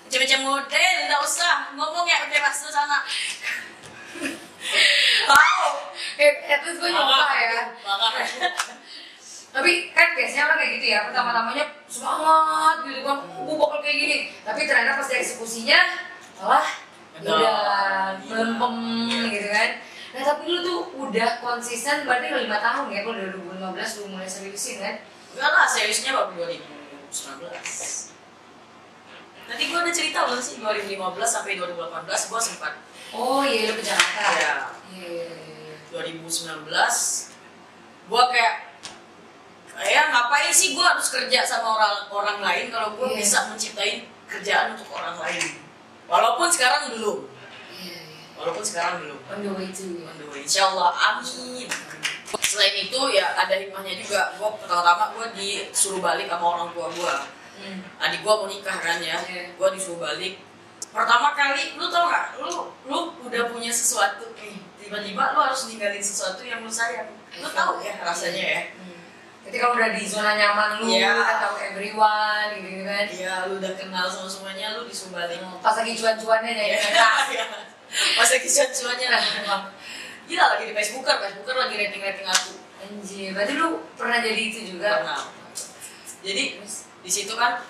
Macam-macam 0.09 0.41
model 0.43 0.95
nggak 1.07 1.23
usah 1.23 1.55
ngomong 1.77 2.05
ya 2.09 2.25
pakai 2.25 2.41
bahasa 2.41 2.67
sana. 2.73 2.99
Wow 5.29 5.65
eh 6.19 6.61
least 6.61 6.77
gue 6.83 6.91
nyoba 6.93 7.25
ya. 7.41 7.63
tapi 9.49 9.91
kan 9.97 10.13
biasanya 10.13 10.45
orang 10.53 10.59
kayak 10.61 10.73
gitu 10.79 10.87
ya 10.93 10.99
pertama-tamanya 11.09 11.65
semangat 11.89 12.77
gitu 12.85 13.01
kan 13.03 13.19
gue 13.25 13.57
bakal 13.57 13.79
kayak 13.81 13.97
gini. 13.97 14.17
Tapi 14.45 14.61
ternyata 14.69 15.01
pas 15.01 15.09
eksekusinya 15.09 15.79
malah 16.39 16.69
udah. 17.19 18.21
melempem 18.29 18.75
gitu 19.33 19.49
kan. 19.51 19.71
Nah 20.09 20.23
tapi 20.25 20.43
lu 20.49 20.59
tuh 20.65 20.81
udah 21.09 21.31
konsisten 21.41 22.05
berarti 22.05 22.33
udah 22.33 22.43
lima 22.45 22.59
tahun 22.61 22.87
ya 22.93 23.01
kalau 23.05 23.17
dari 23.17 23.33
2015 23.33 23.99
lu 23.99 24.05
mulai 24.13 24.29
seriusin 24.29 24.77
kan? 24.85 24.95
Enggak 25.39 25.51
lah, 25.55 25.67
seriusnya 25.69 26.11
baru 26.17 26.35
2019 26.49 28.09
Tadi 29.49 29.63
gue 29.65 29.79
udah 29.81 29.95
cerita 29.97 30.29
belum 30.29 30.43
sih 30.45 30.61
2015 30.61 31.01
sampai 31.25 31.57
2018 31.57 32.05
gue 32.05 32.41
sempat 32.41 32.73
oh 33.17 33.41
iya 33.41 33.73
lu 33.73 33.81
ke 33.81 33.85
Jakarta 33.89 34.77
iya, 34.93 35.25
iya. 35.25 35.77
2019 35.89 36.69
gue 38.09 38.23
kayak 38.29 38.68
ya 39.79 40.11
ngapain 40.11 40.51
sih 40.51 40.75
gue 40.75 40.83
harus 40.83 41.07
kerja 41.09 41.47
sama 41.47 41.79
orang 41.79 41.95
orang 42.11 42.39
lain 42.43 42.67
kalau 42.69 42.99
gue 42.99 43.15
Iya. 43.15 43.19
bisa 43.23 43.39
menciptain 43.47 44.11
kerjaan 44.27 44.75
untuk 44.75 44.91
orang 44.91 45.15
lain 45.19 45.63
walaupun 46.11 46.51
sekarang 46.51 46.91
belum 46.93 47.31
iya 47.79 47.99
iya 48.03 48.25
walaupun 48.35 48.65
sekarang 48.65 49.07
belum 49.07 49.19
on 49.31 49.39
the 49.43 49.51
way 49.55 49.69
to 49.71 49.87
On 50.03 50.15
the 50.19 50.27
way. 50.31 50.43
Amin. 50.99 51.69
Selain 52.45 52.75
itu 52.77 53.01
ya 53.13 53.33
ada 53.37 53.57
hikmahnya 53.57 53.97
juga. 54.01 54.33
Gue 54.37 54.49
pertama-tama 54.61 55.17
gue 55.17 55.27
disuruh 55.37 56.01
balik 56.01 56.29
sama 56.29 56.45
orang 56.45 56.69
tua 56.77 56.89
gue. 56.93 57.15
hmm. 57.61 57.81
Adik 58.01 58.21
gue 58.25 58.35
mau 58.35 58.49
nikah 58.49 58.77
kan 58.81 59.01
ya. 59.01 59.17
Iya. 59.21 59.53
Gue 59.57 59.69
disuruh 59.73 60.01
balik. 60.01 60.41
Pertama 60.89 61.37
kali, 61.37 61.77
lu 61.77 61.89
tau 61.93 62.09
gak? 62.09 62.41
Lu 62.41 62.73
lu 62.89 62.99
udah 63.25 63.53
punya 63.53 63.69
sesuatu 63.69 64.33
nih. 64.37 64.57
Tiba-tiba 64.81 65.37
lu 65.37 65.39
harus 65.45 65.69
ninggalin 65.69 66.01
sesuatu 66.01 66.41
yang 66.41 66.65
lu 66.65 66.73
sayang. 66.73 67.13
Lu 67.41 67.49
tahu 67.53 67.85
ya 67.85 68.01
rasanya 68.01 68.45
ya. 68.45 68.63
Ketika 69.49 69.73
udah 69.73 69.89
di 69.97 70.05
zona 70.05 70.37
nyaman 70.37 70.85
lu, 70.85 70.93
udah 70.93 71.41
tahu 71.41 71.57
everyone 71.57 72.53
gitu 72.61 72.85
kan. 72.85 73.05
Iya, 73.09 73.35
lu 73.49 73.57
udah 73.57 73.73
kenal 73.81 74.05
sama 74.05 74.29
semuanya, 74.29 74.77
lu 74.77 74.85
disuruh 74.85 75.17
balik. 75.17 75.41
Pas 75.65 75.73
lagi 75.73 75.97
cuan-cuannya 75.97 76.53
nih, 76.53 76.67
Iya. 76.77 77.09
ya. 77.41 77.47
Pas 77.89 78.29
lagi 78.29 78.45
cuan-cuannya 78.45 79.09
Gila 80.29 80.45
lagi 80.53 80.65
di 80.69 80.75
Facebooker, 80.77 81.17
Facebooker 81.25 81.57
lagi 81.57 81.75
rating-rating 81.81 82.29
aku. 82.29 82.53
Anjir, 82.85 83.33
berarti 83.33 83.53
lu 83.57 83.81
pernah 83.97 84.21
jadi 84.21 84.43
itu 84.53 84.77
juga? 84.77 85.01
Pernah. 85.01 85.25
Jadi 86.21 86.45
di 87.01 87.11
situ 87.11 87.33
kan, 87.33 87.65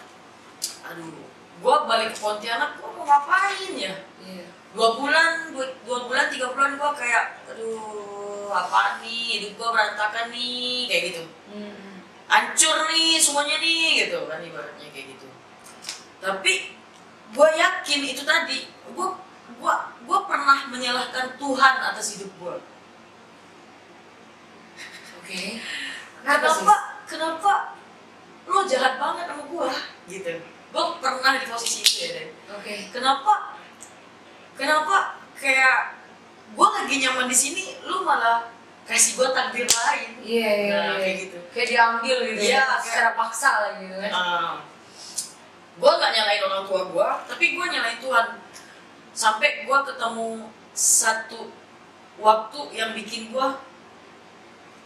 aduh, 0.83 1.23
gua 1.63 1.87
balik 1.87 2.11
ke 2.11 2.19
Pontianak, 2.19 2.83
gua 2.83 2.91
mau 2.99 3.07
ngapain 3.07 3.73
ya? 3.79 3.95
Iya. 4.27 4.45
Dua 4.75 4.99
bulan, 4.99 5.55
dua, 5.55 5.71
dua 5.87 6.11
bulan, 6.11 6.27
tiga 6.35 6.51
bulan 6.51 6.75
gua 6.75 6.91
kayak, 6.99 7.47
aduh, 7.47 8.51
apaan 8.51 9.07
nih, 9.07 9.39
hidup 9.39 9.63
gua 9.63 9.79
berantakan 9.79 10.35
nih, 10.35 10.91
kayak 10.91 11.03
gitu. 11.15 11.23
Hmm. 11.49 12.05
Hancur 12.29 12.77
nih 12.93 13.17
semuanya 13.17 13.57
nih, 13.57 14.05
gitu 14.05 14.29
kan 14.29 14.41
ibaratnya 14.45 14.89
kayak 14.93 15.17
gitu. 15.17 15.29
Tapi 16.21 16.77
gua 17.33 17.49
yakin 17.53 18.01
itu 18.05 18.23
tadi, 18.25 18.69
gua 18.93 19.17
gua 19.57 19.97
gua 20.05 20.19
pernah 20.29 20.69
menyalahkan 20.69 21.41
Tuhan 21.41 21.75
atas 21.81 22.21
hidup 22.21 22.33
gua. 22.37 22.61
Oke. 25.29 25.61
kenapa 26.25 27.05
kenapa 27.05 27.53
lo 28.49 28.65
jahat 28.65 28.97
banget 28.97 29.29
sama 29.29 29.45
gua 29.45 29.69
gitu 30.09 30.41
gua 30.73 30.97
pernah 30.97 31.37
di 31.37 31.45
posisi 31.45 31.85
itu 31.85 31.97
ya 32.09 32.33
Oke. 32.57 32.89
kenapa 32.89 33.53
kenapa 34.57 35.21
kayak 35.37 36.01
gua 36.57 36.81
lagi 36.81 36.97
nyaman 37.05 37.29
di 37.29 37.37
sini 37.37 37.77
lu 37.85 38.09
malah 38.09 38.49
kasih 38.89 39.13
gua 39.15 39.29
takdir 39.31 39.69
lain 39.69 40.11
Iya, 40.19 40.49
iya, 40.51 40.73
Nah, 40.73 40.85
iya. 40.89 40.99
kayak 40.99 41.17
gitu. 41.21 41.39
Kayak 41.53 41.69
diambil 41.69 42.17
gitu 42.25 42.41
Iya, 42.41 42.51
ya, 42.51 42.63
kayak- 42.65 42.83
secara 42.83 43.11
paksa 43.15 43.51
lah 43.55 43.71
gitu 43.77 43.95
kan. 43.95 44.11
Ah. 44.11 44.53
gua 45.77 45.93
nggak 45.95 46.11
nyalain 46.11 46.43
orang 46.43 46.65
tua 46.65 46.83
gua 46.89 47.09
tapi 47.23 47.55
gua 47.55 47.67
nyalain 47.67 48.01
Tuhan 48.01 48.27
sampai 49.13 49.63
gua 49.63 49.85
ketemu 49.85 50.51
satu 50.73 51.55
waktu 52.19 52.61
yang 52.73 52.91
bikin 52.93 53.31
gua 53.31 53.63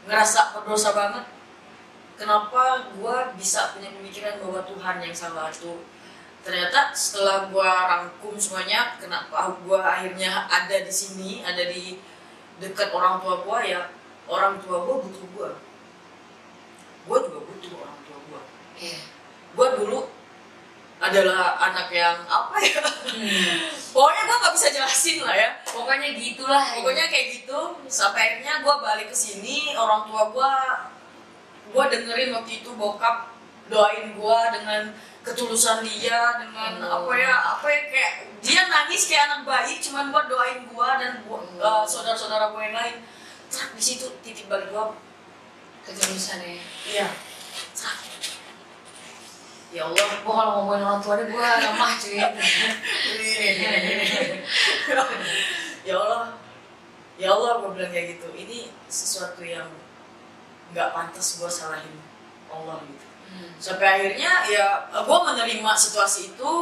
ngerasa 0.05 0.53
berdosa 0.53 0.93
banget 0.93 1.25
kenapa 2.15 2.63
gua 2.93 3.33
bisa 3.33 3.73
punya 3.73 3.89
pemikiran 3.91 4.37
bahwa 4.37 4.61
Tuhan 4.63 4.97
yang 5.01 5.15
salah 5.15 5.49
itu 5.49 5.81
ternyata 6.43 6.91
setelah 6.93 7.49
gua 7.49 7.71
rangkum 7.89 8.35
semuanya 8.37 8.99
kenapa 8.99 9.49
gua 9.63 9.97
akhirnya 9.97 10.45
ada 10.45 10.77
di 10.77 10.93
sini 10.93 11.41
ada 11.41 11.65
di 11.65 11.97
dekat 12.59 12.89
orang 12.91 13.19
tua 13.19 13.41
gua 13.41 13.59
ya 13.61 13.83
orang 14.27 14.59
tua 14.59 14.83
gua 14.83 14.97
butuh 14.99 15.27
gua 15.33 15.51
gua 17.05 17.19
juga 17.21 17.39
butuh 17.43 17.73
orang 17.79 17.99
tua 18.03 18.19
gua 18.27 18.41
Iya. 18.77 18.99
gua 19.53 19.69
dulu 19.75 20.01
adalah 20.99 21.59
anak 21.61 21.89
yang 21.91 22.19
apa 22.25 22.57
ya 22.59 22.83
Hmm. 23.03 23.59
pokoknya 23.93 24.23
gua 24.25 24.37
nggak 24.41 24.55
bisa 24.55 24.69
jelasin 24.71 25.19
lah 25.21 25.35
ya 25.35 25.51
Pokoknya 25.67 26.15
gitulah. 26.15 26.63
pokoknya 26.73 27.09
kayak 27.09 27.27
gitu 27.35 27.61
sampai 27.85 28.21
akhirnya 28.39 28.61
gue 28.61 28.75
balik 28.79 29.09
ke 29.09 29.17
sini 29.17 29.75
orang 29.75 30.07
tua 30.07 30.31
gue 30.31 30.53
gue 31.69 31.85
dengerin 31.91 32.31
waktu 32.31 32.61
itu 32.61 32.71
bokap 32.73 33.32
doain 33.73 34.13
gue 34.13 34.39
dengan 34.53 34.83
ketulusan 35.23 35.81
dia 35.81 36.37
dengan 36.37 36.73
Oh. 36.83 37.07
apa 37.07 37.13
ya 37.15 37.33
apa 37.57 37.67
ya 37.67 37.81
kayak 37.89 38.13
dia 38.39 38.61
nangis 38.67 39.07
kayak 39.07 39.25
anak 39.27 39.41
bayi 39.45 39.79
cuman 39.79 40.11
buat 40.11 40.27
doain 40.27 40.61
gue 40.63 40.89
dan 40.99 41.25
gua- 41.25 41.41
Oh. 41.57 41.81
uh, 41.81 41.85
saudara-saudara 41.85 42.53
gue 42.53 42.63
yang 42.63 42.77
lain 42.77 42.97
Trak, 43.49 43.73
di 43.73 43.83
situ 43.83 44.09
titik 44.21 44.45
balik 44.47 44.69
gue 44.69 44.85
ketulusannya. 45.83 46.57
iya 46.85 47.09
Trak. 47.73 47.97
ya 49.71 49.85
Allah 49.85 50.05
Gue 50.21 50.33
kalau 50.33 50.53
ngomongin 50.59 50.83
orang 50.83 51.01
tua 51.01 51.17
deh 51.17 51.27
gue 51.27 51.37
lemah 51.41 51.93
cuy. 51.95 52.17
ya 55.83 55.95
Allah 55.97 56.23
ya 57.15 57.29
Allah 57.31 57.53
gue 57.59 57.71
bilang 57.73 57.91
kayak 57.91 58.17
gitu 58.17 58.29
ini 58.35 58.59
sesuatu 58.87 59.41
yang 59.41 59.69
nggak 60.73 60.89
pantas 60.91 61.37
gue 61.37 61.47
salahin 61.47 61.97
Allah 62.49 62.81
gitu 62.83 63.07
Hmm. 63.33 63.49
sampai 63.57 63.87
akhirnya 63.89 64.33
ya 64.53 64.67
gue 64.93 65.19
menerima 65.25 65.73
situasi 65.73 66.37
itu 66.37 66.53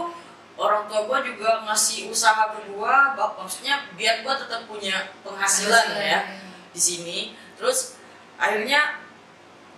orang 0.54 0.86
tua 0.86 1.08
gue 1.10 1.34
juga 1.34 1.64
ngasih 1.66 2.12
usaha 2.12 2.54
ke 2.54 2.70
gue 2.70 2.94
maksudnya 3.18 3.90
biar 3.98 4.22
gue 4.22 4.34
tetap 4.38 4.68
punya 4.70 5.10
penghasilan 5.26 5.98
ya 5.98 6.20
di 6.70 6.78
sini 6.78 7.18
terus 7.58 7.98
akhirnya 8.38 9.00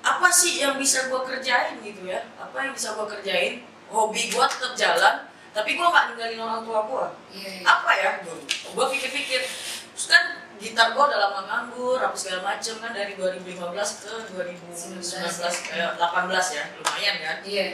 apa 0.03 0.29
sih 0.29 0.59
yang 0.61 0.75
bisa 0.77 1.07
gue 1.07 1.21
kerjain 1.23 1.79
gitu 1.81 2.11
ya 2.11 2.21
apa 2.37 2.67
yang 2.67 2.75
bisa 2.75 2.93
gue 2.99 3.07
kerjain 3.07 3.63
hobi 3.89 4.29
gue 4.29 4.45
tetap 4.51 4.75
jalan 4.75 5.15
tapi 5.55 5.79
gue 5.79 5.87
nggak 5.87 6.05
ninggalin 6.13 6.41
orang 6.43 6.63
tua 6.67 6.81
gue 6.91 7.07
Iya. 7.39 7.49
iya. 7.49 7.65
apa 7.65 7.91
ya 7.97 8.11
gue 8.75 8.87
pikir-pikir 8.99 9.41
terus 9.95 10.07
kan 10.11 10.42
gitar 10.62 10.95
gue 10.95 11.02
udah 11.02 11.19
lama 11.19 11.40
nganggur 11.50 11.99
apa 11.99 12.14
segala 12.14 12.54
macem 12.54 12.78
kan 12.78 12.95
dari 12.95 13.19
2015 13.19 13.59
ke 14.07 14.12
2019 14.31 15.02
eh, 15.75 15.90
18 15.99 16.57
ya 16.57 16.62
lumayan 16.78 17.16
kan? 17.19 17.37
Iya. 17.42 17.66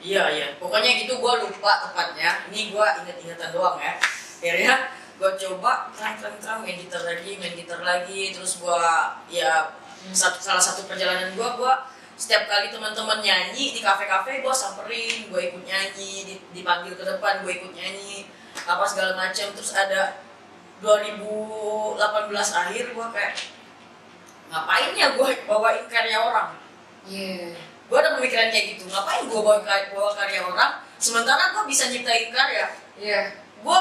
iya 0.00 0.22
iya. 0.32 0.46
Pokoknya 0.56 0.96
gitu 1.04 1.20
gue 1.20 1.32
lupa 1.44 1.72
tepatnya 1.84 2.48
ini 2.48 2.72
gue 2.72 2.86
inget-ingetan 3.04 3.52
doang 3.52 3.76
ya. 3.76 4.00
Akhirnya 4.40 4.74
gue 5.20 5.30
coba 5.38 5.92
terang 5.94 6.16
terang 6.18 6.36
terang 6.40 6.58
main 6.64 6.80
gitar 6.80 7.04
lagi 7.04 7.36
main 7.36 7.54
gitar 7.54 7.84
lagi. 7.84 8.32
Terus 8.32 8.58
gue 8.58 8.82
ya 9.28 9.76
satu, 10.10 10.40
salah 10.40 10.64
satu 10.64 10.88
perjalanan 10.90 11.36
gue 11.36 11.48
gue 11.60 11.74
setiap 12.18 12.46
kali 12.50 12.70
teman-teman 12.72 13.18
nyanyi 13.22 13.74
di 13.74 13.80
kafe-kafe 13.82 14.42
gue 14.42 14.54
samperin 14.54 15.30
gue 15.30 15.40
ikut 15.52 15.62
nyanyi 15.64 16.26
di- 16.26 16.42
dipanggil 16.54 16.94
ke 16.94 17.04
depan 17.06 17.42
gue 17.42 17.52
ikut 17.54 17.72
nyanyi 17.74 18.26
apa 18.62 18.84
segala 18.84 19.16
macam 19.16 19.48
terus 19.56 19.72
ada 19.74 20.21
2018 20.82 21.96
akhir 22.34 22.84
gue 22.90 23.06
kayak 23.14 23.34
ngapain 24.50 24.90
ya 24.92 25.14
gue 25.14 25.28
bawain 25.46 25.86
karya 25.88 26.18
orang 26.18 26.50
Iya. 27.02 27.54
gue 27.86 27.96
ada 27.98 28.14
pemikiran 28.14 28.50
kayak 28.50 28.76
gitu 28.76 28.86
ngapain 28.86 29.26
gue 29.26 29.40
bawa, 29.40 29.62
bawa 29.64 30.10
karya 30.12 30.40
orang 30.42 30.70
sementara 30.98 31.54
gue 31.54 31.64
bisa 31.64 31.88
nyiptain 31.88 32.28
karya 32.28 32.66
Iya. 32.98 33.20
gue 33.62 33.78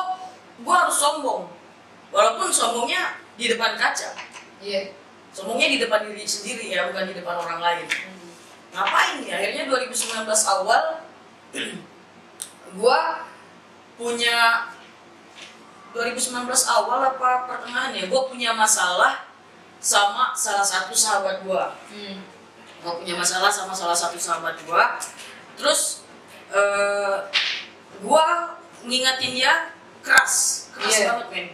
gue 0.61 0.75
harus 0.77 0.95
sombong 0.95 1.49
walaupun 2.13 2.53
sombongnya 2.53 3.17
di 3.35 3.49
depan 3.49 3.73
kaca 3.75 4.13
Iya. 4.61 4.93
sombongnya 5.33 5.67
di 5.67 5.77
depan 5.81 6.05
diri 6.05 6.23
sendiri 6.23 6.69
ya 6.69 6.85
bukan 6.93 7.09
di 7.09 7.17
depan 7.17 7.35
orang 7.35 7.59
lain 7.59 7.85
Hmm. 7.89 8.29
ngapain 8.71 9.17
ya 9.25 9.35
akhirnya 9.35 9.63
2019 9.67 10.23
awal 10.29 10.83
gue 12.79 12.99
punya 13.97 14.37
2019 15.91 16.47
awal 16.47 16.99
apa 17.05 17.29
pertengahan 17.45 17.91
ya 17.91 18.05
gue 18.05 18.21
punya 18.25 18.51
masalah 18.51 19.27
sama 19.77 20.31
salah 20.31 20.63
satu 20.63 20.93
sahabat 20.93 21.41
gue 21.41 21.63
Hmm. 21.91 22.17
gue 22.81 22.93
punya 22.97 23.13
masalah 23.13 23.47
sama 23.47 23.71
salah 23.71 23.93
satu 23.93 24.15
sahabat 24.15 24.55
gue 24.57 24.83
terus 25.55 26.05
eh 26.49 27.17
gue 27.97 28.25
ngingetin 28.83 29.31
dia 29.33 29.53
keras 29.99 30.67
keras 30.73 30.95
Iya. 30.95 31.05
banget 31.11 31.27
men 31.29 31.47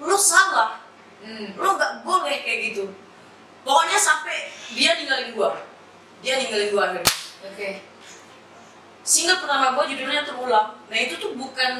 lu 0.00 0.16
salah 0.16 0.80
Hmm. 1.20 1.56
lu 1.56 1.68
nggak 1.70 2.02
boleh 2.02 2.36
kayak 2.40 2.72
gitu 2.72 2.84
pokoknya 3.62 3.96
sampai 3.96 4.50
dia 4.70 4.92
ninggalin 4.94 5.32
gue 5.32 5.50
dia 6.20 6.36
ninggalin 6.36 6.68
gue 6.68 6.82
akhirnya 6.82 7.12
Oke. 7.44 7.68
Single 9.04 9.36
pertama 9.38 9.76
gue 9.76 9.84
judulnya 9.92 10.24
terulang. 10.24 10.68
Nah 10.88 10.96
itu 10.96 11.14
tuh 11.20 11.36
bukan 11.36 11.72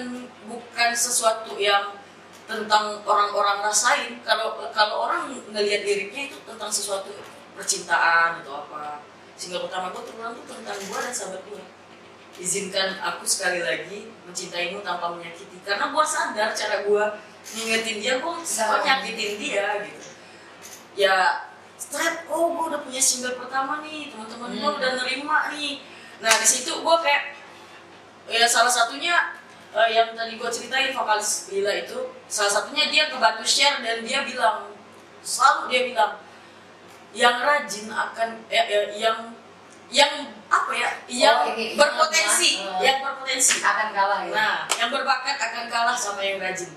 bukan 0.44 0.90
sesuatu 0.92 1.56
yang 1.56 1.96
tentang 2.44 3.00
orang-orang 3.02 3.64
rasain. 3.64 4.20
Kalau 4.20 4.60
kalau 4.70 5.08
orang 5.08 5.32
ngelihat 5.48 5.82
liriknya 5.82 6.28
itu 6.28 6.36
tentang 6.44 6.68
sesuatu 6.68 7.10
percintaan 7.56 8.44
atau 8.44 8.60
apa. 8.62 9.00
Single 9.34 9.66
pertama 9.66 9.88
gue 9.90 10.04
terulang 10.04 10.32
tuh 10.36 10.44
tentang 10.52 10.76
gue 10.78 10.98
dan 11.00 11.10
sahabat 11.10 11.42
gue 11.48 11.62
izinkan 12.34 12.98
aku 12.98 13.22
sekali 13.22 13.62
lagi 13.62 14.10
mencintaimu 14.26 14.84
tanpa 14.84 15.08
menyakiti. 15.10 15.58
Karena 15.64 15.88
gue 15.88 16.04
sadar 16.04 16.52
cara 16.52 16.76
gue 16.84 17.04
ngingetin 17.56 17.96
dia 18.02 18.14
gue 18.20 18.34
Salah. 18.44 18.84
nyakitin 18.84 19.32
dia 19.40 19.80
gitu. 19.80 20.06
Ya 20.94 21.46
straight 21.74 22.26
oh 22.28 22.52
gue 22.52 22.64
udah 22.74 22.80
punya 22.84 23.00
single 23.00 23.34
pertama 23.34 23.80
nih 23.80 24.12
teman-teman 24.12 24.50
gue 24.52 24.60
Hmm. 24.62 24.78
udah 24.78 24.90
nerima 25.00 25.36
nih 25.50 25.82
nah 26.18 26.34
di 26.34 26.46
situ 26.46 26.70
gue 26.70 26.96
kayak 27.02 27.34
ya 28.30 28.46
salah 28.46 28.70
satunya 28.70 29.34
eh, 29.72 29.88
yang 29.92 30.14
tadi 30.14 30.36
gue 30.36 30.50
ceritain 30.50 30.94
vokalis 30.94 31.50
Lila 31.50 31.72
itu 31.74 31.98
salah 32.26 32.52
satunya 32.52 32.88
dia 32.88 33.04
kebantu 33.10 33.44
share 33.44 33.82
dan 33.82 34.00
dia 34.02 34.22
bilang 34.24 34.70
selalu 35.20 35.60
dia 35.72 35.80
bilang 35.88 36.12
yang 37.14 37.38
rajin 37.40 37.86
akan 37.88 38.42
eh, 38.50 38.64
eh, 38.64 38.86
yang 38.98 39.30
yang 39.92 40.10
apa 40.50 40.72
ya 40.74 40.90
yang 41.06 41.38
ini, 41.54 41.78
berpotensi 41.78 42.58
yang- 42.58 42.82
yang 42.82 42.96
berpotensi 43.04 43.62
Akan 43.62 43.94
kalah 43.94 44.26
ya. 44.26 44.32
Nah, 44.34 44.56
yang 44.74 44.90
berbakat 44.90 45.36
akan 45.38 45.70
kalah 45.70 45.94
sama 45.94 46.24
yang 46.24 46.40
rajin. 46.42 46.72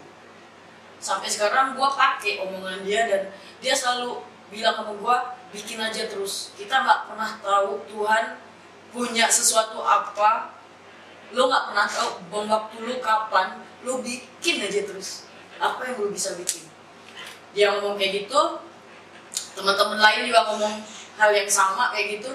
Sampai 1.02 1.26
sekarang 1.26 1.74
gua 1.74 1.94
pakai 1.94 2.42
omongan 2.42 2.84
dia 2.86 3.08
dan 3.10 3.32
dia 3.58 3.74
selalu 3.74 4.22
bilang 4.54 4.76
sama 4.78 4.94
gua 4.98 5.18
bikin 5.50 5.82
aja 5.82 6.06
terus. 6.06 6.54
Kita 6.60 6.84
nggak 6.84 7.10
pernah 7.10 7.32
tahu 7.42 7.82
Tuhan 7.90 8.38
punya 8.98 9.30
sesuatu 9.30 9.78
apa. 9.86 10.58
Lo 11.38 11.46
nggak 11.46 11.64
pernah 11.70 11.86
tahu 11.86 12.10
bom 12.34 12.50
waktu 12.50 12.82
lu 12.82 12.98
kapan. 12.98 13.62
Lo 13.86 14.02
bikin 14.02 14.66
aja 14.66 14.90
terus. 14.90 15.30
Apa 15.62 15.94
yang 15.94 16.02
lo 16.02 16.10
bisa 16.10 16.34
bikin? 16.34 16.66
Dia 17.54 17.78
ngomong 17.78 18.02
kayak 18.02 18.26
gitu. 18.26 18.42
Teman-teman 19.54 20.02
lain 20.02 20.26
juga 20.26 20.50
ngomong 20.50 20.82
hal 21.22 21.30
yang 21.30 21.50
sama 21.50 21.94
kayak 21.94 22.18
gitu. 22.18 22.34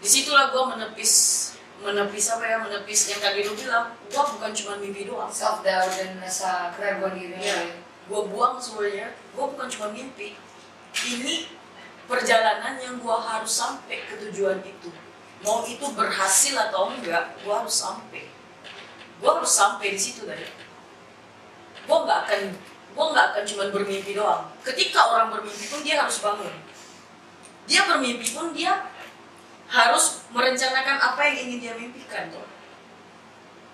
Di 0.00 0.08
situlah 0.08 0.48
gua 0.48 0.72
menepis 0.72 1.44
menepis 1.78 2.26
apa 2.34 2.42
ya 2.42 2.58
menepis 2.58 3.06
yang 3.06 3.22
tadi 3.22 3.46
lu 3.46 3.54
bilang 3.54 3.94
gua 4.10 4.26
bukan 4.34 4.50
cuma 4.50 4.74
mimpi 4.82 5.06
doang 5.06 5.30
Self 5.30 5.62
doubt 5.62 5.94
dan 5.94 6.18
rasa 6.18 6.74
keraguan 6.74 7.14
diri. 7.14 7.38
Iya. 7.38 7.86
gua 8.10 8.26
buang 8.26 8.58
semuanya 8.58 9.14
gua 9.30 9.46
bukan 9.46 9.70
cuma 9.70 9.94
mimpi 9.94 10.34
ini 11.06 11.46
perjalanan 12.10 12.82
yang 12.82 12.98
gua 12.98 13.22
harus 13.22 13.62
sampai 13.62 14.02
ke 14.10 14.18
tujuan 14.26 14.58
itu 14.66 14.90
mau 15.44 15.62
itu 15.66 15.86
berhasil 15.94 16.54
atau 16.58 16.90
enggak 16.90 17.38
gua 17.42 17.62
harus 17.62 17.74
sampai. 17.74 18.26
Gua 19.18 19.38
harus 19.38 19.50
sampai 19.50 19.94
di 19.94 20.00
situ 20.00 20.26
tadi 20.26 20.68
gua 21.88 22.04
nggak 22.04 22.18
akan 22.28 22.40
gua 22.92 23.04
nggak 23.16 23.26
akan 23.32 23.42
cuma 23.48 23.64
bermimpi 23.72 24.12
doang. 24.12 24.52
Ketika 24.60 25.00
orang 25.08 25.32
bermimpi 25.32 25.64
pun 25.72 25.80
dia 25.80 26.04
harus 26.04 26.20
bangun. 26.20 26.52
Dia 27.64 27.88
bermimpi 27.88 28.28
pun 28.36 28.52
dia 28.52 28.84
harus 29.68 30.24
merencanakan 30.32 30.96
apa 31.00 31.20
yang 31.32 31.36
ingin 31.48 31.58
dia 31.64 31.72
mimpikan 31.74 32.28
tuh. 32.28 32.44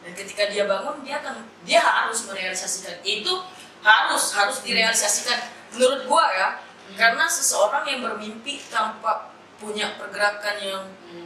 Dan 0.07 0.14
ketika 0.14 0.46
dia 0.46 0.70
bangun 0.70 1.03
dia 1.03 1.18
akan 1.18 1.42
dia 1.66 1.83
harus 1.83 2.22
merealisasikan. 2.31 3.03
Itu 3.03 3.42
harus 3.83 4.24
harus 4.38 4.62
direalisasikan. 4.62 5.50
Menurut 5.74 6.07
gua 6.07 6.24
ya 6.31 6.48
karena 6.94 7.27
seseorang 7.27 7.83
yang 7.90 8.00
bermimpi 8.07 8.62
tanpa 8.70 9.35
punya 9.59 9.98
pergerakan 9.98 10.57
yang 10.62 10.85
Hmm. 11.14 11.24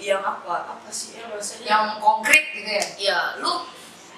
Yang 0.00 0.20
apa 0.20 0.54
apa 0.68 0.88
sih 0.88 1.14
ya 1.14 1.26
bahasanya 1.26 1.66
Yang 1.66 1.84
konkret 1.98 2.44
gitu 2.52 2.70
ya. 2.70 2.84
ya 2.98 3.18
lu 3.36 3.52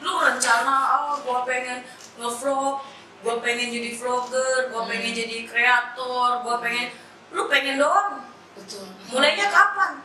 lu 0.01 0.13
rencana 0.17 0.77
oh 1.03 1.15
gua 1.21 1.43
pengen 1.43 1.85
ngevlog 2.17 2.81
gua 3.21 3.35
pengen 3.39 3.69
jadi 3.69 3.91
vlogger 3.95 4.69
gua 4.69 4.83
Hmm. 4.83 4.91
pengen 4.91 5.13
jadi 5.13 5.37
kreator 5.45 6.41
gua 6.41 6.57
pengen 6.59 6.89
lu 7.31 7.47
pengen 7.47 7.77
doang 7.77 8.25
Betul. 8.53 8.85
mulainya 9.09 9.47
kapan 9.47 10.01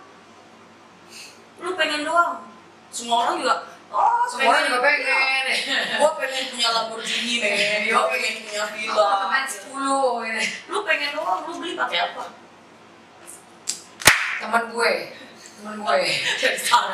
lu 1.58 1.72
pengen 1.74 2.04
doang 2.04 2.44
semua 2.90 3.18
orang 3.24 3.36
juga 3.38 3.56
oh 3.88 4.24
Semuanya 4.28 4.68
juga 4.68 4.80
pengen. 4.82 5.44
gue 5.96 6.12
pengen 6.18 6.44
punya 6.50 6.70
Lamborghini 6.70 7.36
men 7.38 7.82
Yo 7.88 8.00
pengen 8.10 8.34
punya 8.42 8.64
villa. 8.68 8.92
apartemen 8.98 9.44
10 9.46 9.62
gitu. 10.26 10.42
Lu 10.68 10.78
pengen 10.82 11.10
doang, 11.14 11.40
lu 11.46 11.54
beli 11.56 11.74
pakai 11.74 12.00
apa? 12.04 12.24
teman 14.36 14.64
gue 14.68 14.92
teman 15.08 15.25
gue 15.64 15.98
Dari 16.42 16.60
sana. 16.60 16.92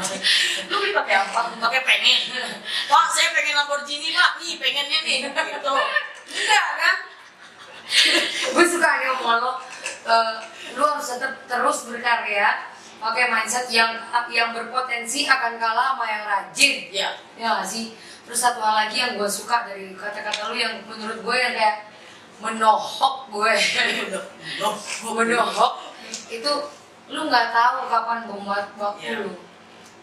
Lu 0.69 0.75
beli 0.81 0.93
pakai 0.93 1.15
apa? 1.17 1.41
Pakai 1.57 1.81
pengen. 1.81 2.19
Pak, 2.87 3.05
saya 3.09 3.33
pengen 3.33 3.57
Lamborghini, 3.57 4.13
Pak. 4.13 4.31
Nih, 4.37 4.55
pengennya 4.61 4.99
nih. 5.01 5.19
Gitu. 5.27 5.73
Enggak 6.31 6.67
kan? 6.77 6.95
gue 8.55 8.65
suka 8.65 8.89
nih 9.03 9.07
ngomong 9.11 9.39
lo 9.43 9.51
eh, 10.07 10.35
lu 10.79 10.83
harus 10.83 11.07
tetap 11.11 11.33
terus 11.47 11.91
berkarya 11.91 12.71
pakai 13.01 13.27
mindset 13.33 13.67
yang 13.73 13.97
yang 14.31 14.53
berpotensi 14.55 15.25
akan 15.25 15.57
kalah 15.57 15.97
sama 15.97 16.05
yang 16.07 16.23
rajin 16.23 16.73
Iya. 16.87 17.09
ya 17.35 17.47
gak 17.59 17.67
sih 17.67 17.97
terus 18.23 18.39
satu 18.39 18.61
hal 18.63 18.87
lagi 18.87 19.01
yang 19.01 19.19
gue 19.19 19.27
suka 19.27 19.67
dari 19.67 19.91
kata-kata 19.97 20.53
lu 20.53 20.55
yang 20.55 20.79
menurut 20.87 21.19
gue 21.19 21.35
yang 21.35 21.53
kayak 21.57 21.77
menohok 22.39 23.27
gue 23.27 23.51
Loh, 24.61 24.75
menohok 25.11 25.73
itu 26.31 26.51
lu 27.11 27.27
nggak 27.27 27.47
tahu 27.51 27.77
kapan 27.85 28.19
bom 28.23 28.41
wa- 28.41 28.71
waktu 28.79 29.03
Iya. 29.05 29.19
lu. 29.21 29.31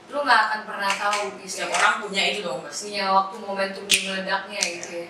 Lu 0.08 0.18
nggak 0.20 0.40
akan 0.46 0.60
pernah 0.64 0.88
tahu 0.90 1.20
gitu. 1.36 1.48
Setiap 1.64 1.72
orang 1.74 1.94
punya 2.00 2.22
itu 2.26 2.40
dong, 2.40 2.60
Mas. 2.60 2.80
punya 2.80 3.04
waktu 3.08 3.36
momentum 3.38 3.84
di 3.84 3.98
meledaknya 4.04 4.60
gitu 4.60 4.90
ya. 4.94 5.08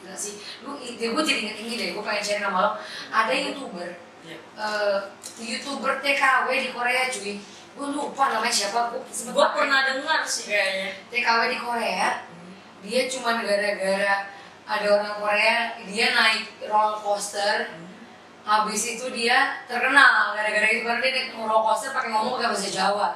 Gila 0.00 0.16
sih, 0.16 0.34
lu 0.60 0.74
ide 0.76 1.06
gue 1.08 1.22
jadi 1.22 1.40
inget 1.44 1.56
ini 1.60 1.72
deh, 1.76 1.88
gue 1.92 2.02
pengen 2.02 2.24
share 2.24 2.40
nama 2.40 2.58
lo. 2.58 2.70
Ada 3.10 3.32
youtuber, 3.32 3.90
Iya. 4.22 4.36
eh, 4.56 4.98
youtuber 5.38 5.92
TKW 5.98 6.48
di 6.50 6.70
Korea 6.70 7.06
cuy. 7.06 7.36
Gue 7.70 7.86
lupa 7.88 8.24
namanya 8.28 8.50
siapa, 8.50 8.90
gue 8.90 9.00
Gue 9.06 9.46
pernah 9.50 9.86
dengar 9.86 10.20
sih. 10.22 10.48
Kayaknya. 10.48 10.90
TKW 11.08 11.40
di 11.48 11.58
Korea 11.58 12.08
Dia 12.80 13.04
cuman 13.06 13.44
gara-gara 13.44 14.24
ada 14.64 14.86
orang 14.88 15.14
Korea, 15.20 15.56
dia 15.84 16.06
naik 16.10 16.48
roller 16.64 16.96
coaster 16.96 17.68
Habis 18.50 18.98
itu 18.98 19.06
dia 19.14 19.62
terkenal 19.70 20.34
gara-gara 20.34 20.66
itu 20.66 20.82
karena 20.82 20.98
dia 20.98 21.12
naik 21.14 21.38
roller 21.38 21.62
coaster 21.62 21.94
pakai 21.94 22.10
ngomong 22.10 22.34
pakai 22.34 22.50
bahasa 22.50 22.66
Jawa 22.66 23.08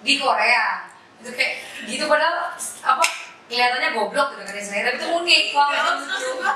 di 0.00 0.16
Korea 0.16 0.88
itu 1.20 1.32
kayak 1.36 1.52
gitu 1.84 2.04
padahal 2.08 2.56
apa 2.56 3.04
kelihatannya 3.48 3.92
goblok 3.92 4.32
gitu 4.32 4.42
kan 4.44 4.56
istilahnya 4.56 4.84
tapi 4.88 4.96
itu 4.96 5.06
unik 5.20 5.44
terus 5.52 6.24
juga, 6.24 6.52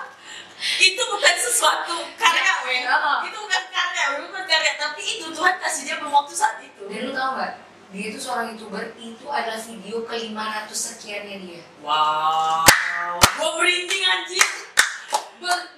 itu 0.58 1.02
bukan 1.06 1.34
sesuatu 1.38 1.96
karya, 2.18 2.54
weh. 2.66 2.82
Iya. 2.82 2.98
Itu 3.30 3.38
bukan 3.38 3.64
karya, 3.70 4.04
bukan 4.26 4.44
karya. 4.44 4.72
Tapi 4.74 5.00
itu 5.06 5.26
Tuhan 5.30 5.54
kasih 5.62 5.82
dia 5.86 5.96
waktu 6.02 6.34
saat 6.34 6.58
itu. 6.64 6.82
dan 6.90 7.00
lu 7.06 7.12
tau 7.14 7.38
gak 7.38 7.54
dia 7.88 8.12
itu 8.12 8.20
seorang 8.20 8.52
youtuber 8.52 8.84
itu 9.00 9.26
adalah 9.32 9.56
video 9.56 10.04
ke 10.04 10.12
500 10.12 10.68
sekiannya 10.68 11.36
dia 11.40 11.62
Wow. 11.80 12.68
Gue 13.16 13.50
merinding 13.56 14.04
anjing. 14.04 14.67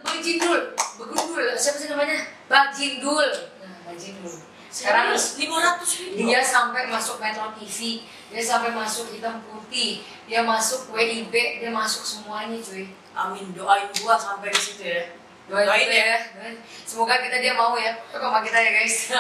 Bejindul 0.05 0.61
Begundul 0.99 1.47
siapa 1.57 1.77
sih 1.81 1.89
namanya? 1.89 2.19
Bajindul 2.49 3.29
nah 3.61 3.77
Bajindul 3.89 4.37
sekarang 4.71 5.19
Sekarang 5.19 5.83
500 5.83 5.99
video. 5.99 6.27
dia 6.31 6.41
sampai 6.47 6.87
masuk 6.87 7.19
Metro 7.19 7.51
TV 7.59 8.07
dia 8.31 8.43
sampai 8.47 8.71
masuk 8.71 9.11
hitam 9.11 9.43
putih. 9.43 10.07
Dia 10.31 10.47
masuk 10.47 10.95
WIB 10.95 11.35
dia 11.35 11.71
masuk 11.75 12.07
semuanya 12.07 12.55
cuy. 12.63 12.87
Amin. 13.11 13.51
Doain 13.51 13.91
gua 13.99 14.15
sampai 14.15 14.55
di 14.55 14.61
situ 14.63 14.87
ya. 14.87 15.11
doain, 15.51 15.67
Doain 15.67 15.91
ya. 15.91 16.05
ya. 16.15 16.19
Doain. 16.39 16.57
semoga 16.87 17.19
kita 17.19 17.43
dia 17.43 17.59
mau 17.59 17.75
ya. 17.75 17.99
Sama 18.15 18.39
kita 18.47 18.59
ya 18.63 18.71
guys. 18.71 19.11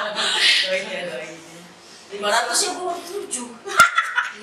Doain 0.64 0.84
ya, 0.88 1.00
doain. 1.12 1.36
500 2.16 2.64
ya 2.64 2.70
gua 2.80 2.94
7. 2.96 3.28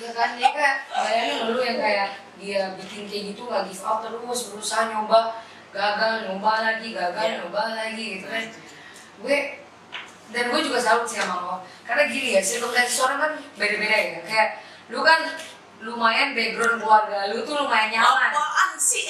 iya 0.02 0.10
kan 0.10 0.30
dia 0.34 0.50
kayak 0.50 0.76
bayangin 0.90 1.38
lu 1.46 1.62
yang 1.62 1.78
kayak 1.78 2.08
dia 2.34 2.62
bikin 2.74 3.06
kayak 3.06 3.22
gitu 3.30 3.46
give 3.46 3.84
up 3.84 4.02
terus 4.02 4.50
berusaha 4.50 4.90
nyoba 4.90 5.38
gagal 5.70 6.26
nyoba 6.26 6.52
lagi 6.60 6.90
gagal 6.90 7.22
Iya. 7.22 7.36
nyoba 7.38 7.62
lagi 7.72 8.04
gitu 8.18 8.26
kan 8.26 8.44
gue 9.22 9.38
dan 10.32 10.44
gue 10.50 10.60
juga 10.60 10.78
salut 10.80 11.06
sih 11.06 11.22
sama 11.22 11.36
lo 11.38 11.56
karena 11.86 12.10
gini 12.10 12.34
ya 12.34 12.42
circumstances 12.42 12.98
orang 12.98 13.18
kan 13.20 13.32
beda-beda 13.54 13.94
ya 13.94 14.20
kayak 14.26 14.48
lu 14.90 15.00
kan 15.00 15.22
lumayan 15.78 16.34
background 16.34 16.78
keluarga 16.78 17.30
lu 17.30 17.42
tuh 17.42 17.54
lumayan 17.58 17.90
nyaman 17.90 18.30
Apaan 18.32 18.70
sih? 18.74 19.06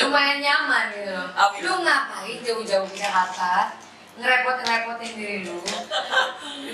lumayan 0.00 0.38
nyaman 0.40 0.84
gitu 0.92 1.08
loh. 1.12 1.28
Lu 1.60 1.72
ngapain 1.80 2.36
jauh-jauh 2.40 2.84
ke 2.84 2.96
Jakarta? 2.96 3.72
Ngerepot-ngerepotin 4.16 5.12
diri 5.12 5.38
lu. 5.44 5.60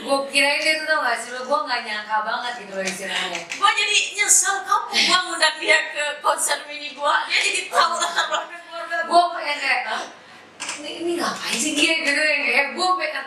Gue 0.03 0.19
kirain 0.31 0.63
dia 0.63 0.79
tuh 0.83 0.87
tau 0.87 1.03
gak 1.03 1.19
sih 1.19 1.31
lu, 1.35 1.43
gue 1.43 1.59
gak 1.67 1.81
nyangka 1.83 2.17
banget 2.23 2.53
gitu 2.63 2.73
loh 2.79 2.87
istilahnya. 2.87 3.41
gua 3.59 3.71
jadi 3.75 3.97
nyesel 4.19 4.57
kamu 4.63 4.87
gua 4.95 5.19
ngundang 5.27 5.57
dia 5.59 5.79
ke 5.91 6.05
konser 6.23 6.59
mini 6.71 6.95
gua. 6.95 7.27
Dia 7.27 7.39
jadi 7.43 7.63
tahu 7.71 7.93
latar 7.99 8.25
belakang 8.31 8.63
keluarga 8.67 8.97
gua. 9.07 9.11
Gue 9.11 9.23
pengen 9.39 9.59
kayak, 9.59 9.83
"Hah? 9.91 10.03
ini, 10.81 10.91
ini 11.05 11.13
ngapain 11.19 11.59
sih 11.59 11.73
dia 11.75 11.93
gitu 12.01 12.21
yang 12.23 12.43
kayak 12.47 12.67
gue 12.79 12.89
pengen. 12.99 13.27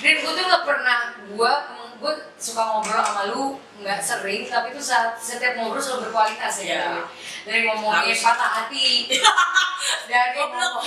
Dan 0.00 0.14
gue 0.24 0.32
tuh 0.32 0.44
gak 0.48 0.64
pernah, 0.64 0.98
gue 1.28 1.52
gue 2.00 2.12
suka 2.40 2.64
ngobrol 2.64 3.04
sama 3.04 3.28
lu 3.28 3.60
nggak 3.84 4.00
sering, 4.00 4.48
tapi 4.48 4.72
tuh 4.72 4.80
saat 4.80 5.20
setiap 5.20 5.60
ngobrol 5.60 5.80
selalu 5.80 6.08
berkualitas 6.08 6.64
ya. 6.64 6.96
Gitu. 6.96 7.00
Dari 7.44 7.60
ngomongin 7.68 8.16
patah 8.16 8.50
hati, 8.64 9.12
dari 10.08 10.32
ngomong 10.40 10.80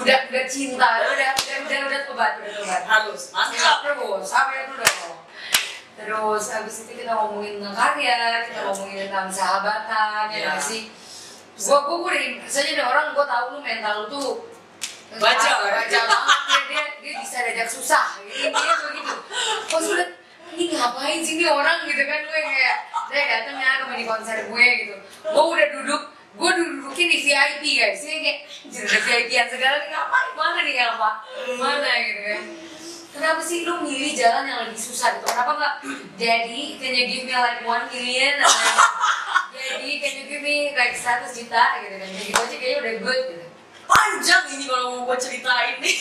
udah 0.00 0.18
udah 0.32 0.44
cinta, 0.48 0.88
udah 1.04 1.12
udah 1.12 1.30
udah 1.36 1.78
udah 1.88 2.00
tobat, 2.08 2.32
udah 2.40 2.52
tobat. 2.56 2.82
Halus. 2.88 3.22
Mantap 3.34 3.52
Mantap. 3.52 3.76
terus, 3.84 4.24
sampai 4.24 4.56
itu 4.64 4.74
dong. 4.80 5.18
Terus 5.92 6.44
habis 6.48 6.74
itu 6.88 6.92
kita 7.04 7.12
ngomongin 7.12 7.60
tentang 7.60 7.76
karya, 7.76 8.48
kita 8.48 8.60
ngomongin 8.64 8.98
tentang 9.06 9.28
sahabatan, 9.28 10.32
ya 10.32 10.38
nggak 10.48 10.62
sih? 10.62 10.88
Gua 11.68 11.84
gua 11.84 11.96
gua 12.08 12.12
saja 12.48 12.70
ada 12.74 12.84
orang 12.88 13.06
gua 13.12 13.24
tahu 13.28 13.44
lu 13.54 13.58
mental 13.60 13.94
lu 14.02 14.06
tuh 14.08 14.52
baca 15.20 15.50
baja. 15.68 16.00
banget 16.08 16.40
dia, 16.48 16.60
dia 16.68 16.84
dia 17.02 17.12
bisa 17.20 17.36
diajak 17.44 17.68
susah 17.68 18.16
gitu 18.24 18.48
intinya 18.48 18.76
begitu 18.88 19.14
pas 19.68 19.84
udah 19.84 20.08
ini 20.52 20.64
ngapain 20.72 21.20
sih 21.20 21.34
ini 21.36 21.44
orang 21.48 21.84
gitu 21.84 22.02
kan 22.04 22.20
gue 22.24 22.40
kayak 22.40 22.78
dia 23.12 23.22
datang 23.28 23.56
ya 23.60 23.70
ke 23.84 23.94
di 23.96 24.06
konser 24.08 24.38
gue 24.48 24.66
gitu 24.84 24.94
gue 25.28 25.44
udah 25.44 25.68
duduk 25.80 26.02
gue 26.32 26.50
dudukin 26.56 27.08
di 27.12 27.18
VIP 27.20 27.62
guys. 27.76 28.00
Ini 28.08 28.18
kayak 28.24 28.40
jadi 28.72 28.98
VIP 29.04 29.30
yang 29.36 29.48
segala. 29.52 29.76
Nih 29.84 29.88
ngapain 29.92 30.30
mana 30.32 30.60
nih 30.64 30.74
apa 30.80 31.10
mana 31.60 31.90
gitu 32.08 32.22
kan. 32.24 32.42
Kenapa 33.12 33.40
sih 33.44 33.68
lu 33.68 33.84
milih 33.84 34.16
jalan 34.16 34.48
yang 34.48 34.58
lebih 34.64 34.80
susah 34.80 35.20
gitu? 35.20 35.28
Kenapa 35.28 35.52
nggak 35.60 35.74
jadi 36.16 36.62
can 36.80 36.92
you 36.96 37.04
give 37.04 37.24
me 37.28 37.34
like 37.36 37.60
one 37.60 37.84
million? 37.92 38.40
Atau 38.40 38.56
jadi 39.52 39.92
can 40.00 40.12
you 40.16 40.24
give 40.32 40.40
me 40.40 40.72
like 40.72 40.96
100 40.96 41.28
juta? 41.28 41.64
Gitu 41.84 41.96
kan. 42.00 42.08
Jadi 42.08 42.24
gitu 42.32 42.40
aja 42.40 42.56
kayaknya 42.56 42.78
udah 42.80 42.94
good 43.04 43.22
gitu. 43.36 43.46
Panjang 43.82 44.44
ini 44.56 44.64
kalau 44.64 44.84
mau 44.88 45.00
gua 45.04 45.18
ceritain 45.20 45.76
nih. 45.84 45.96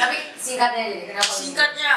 tapi 0.00 0.16
singkatnya 0.40 0.82
aja 0.88 0.96
kenapa 1.12 1.28
Singkatnya, 1.28 1.94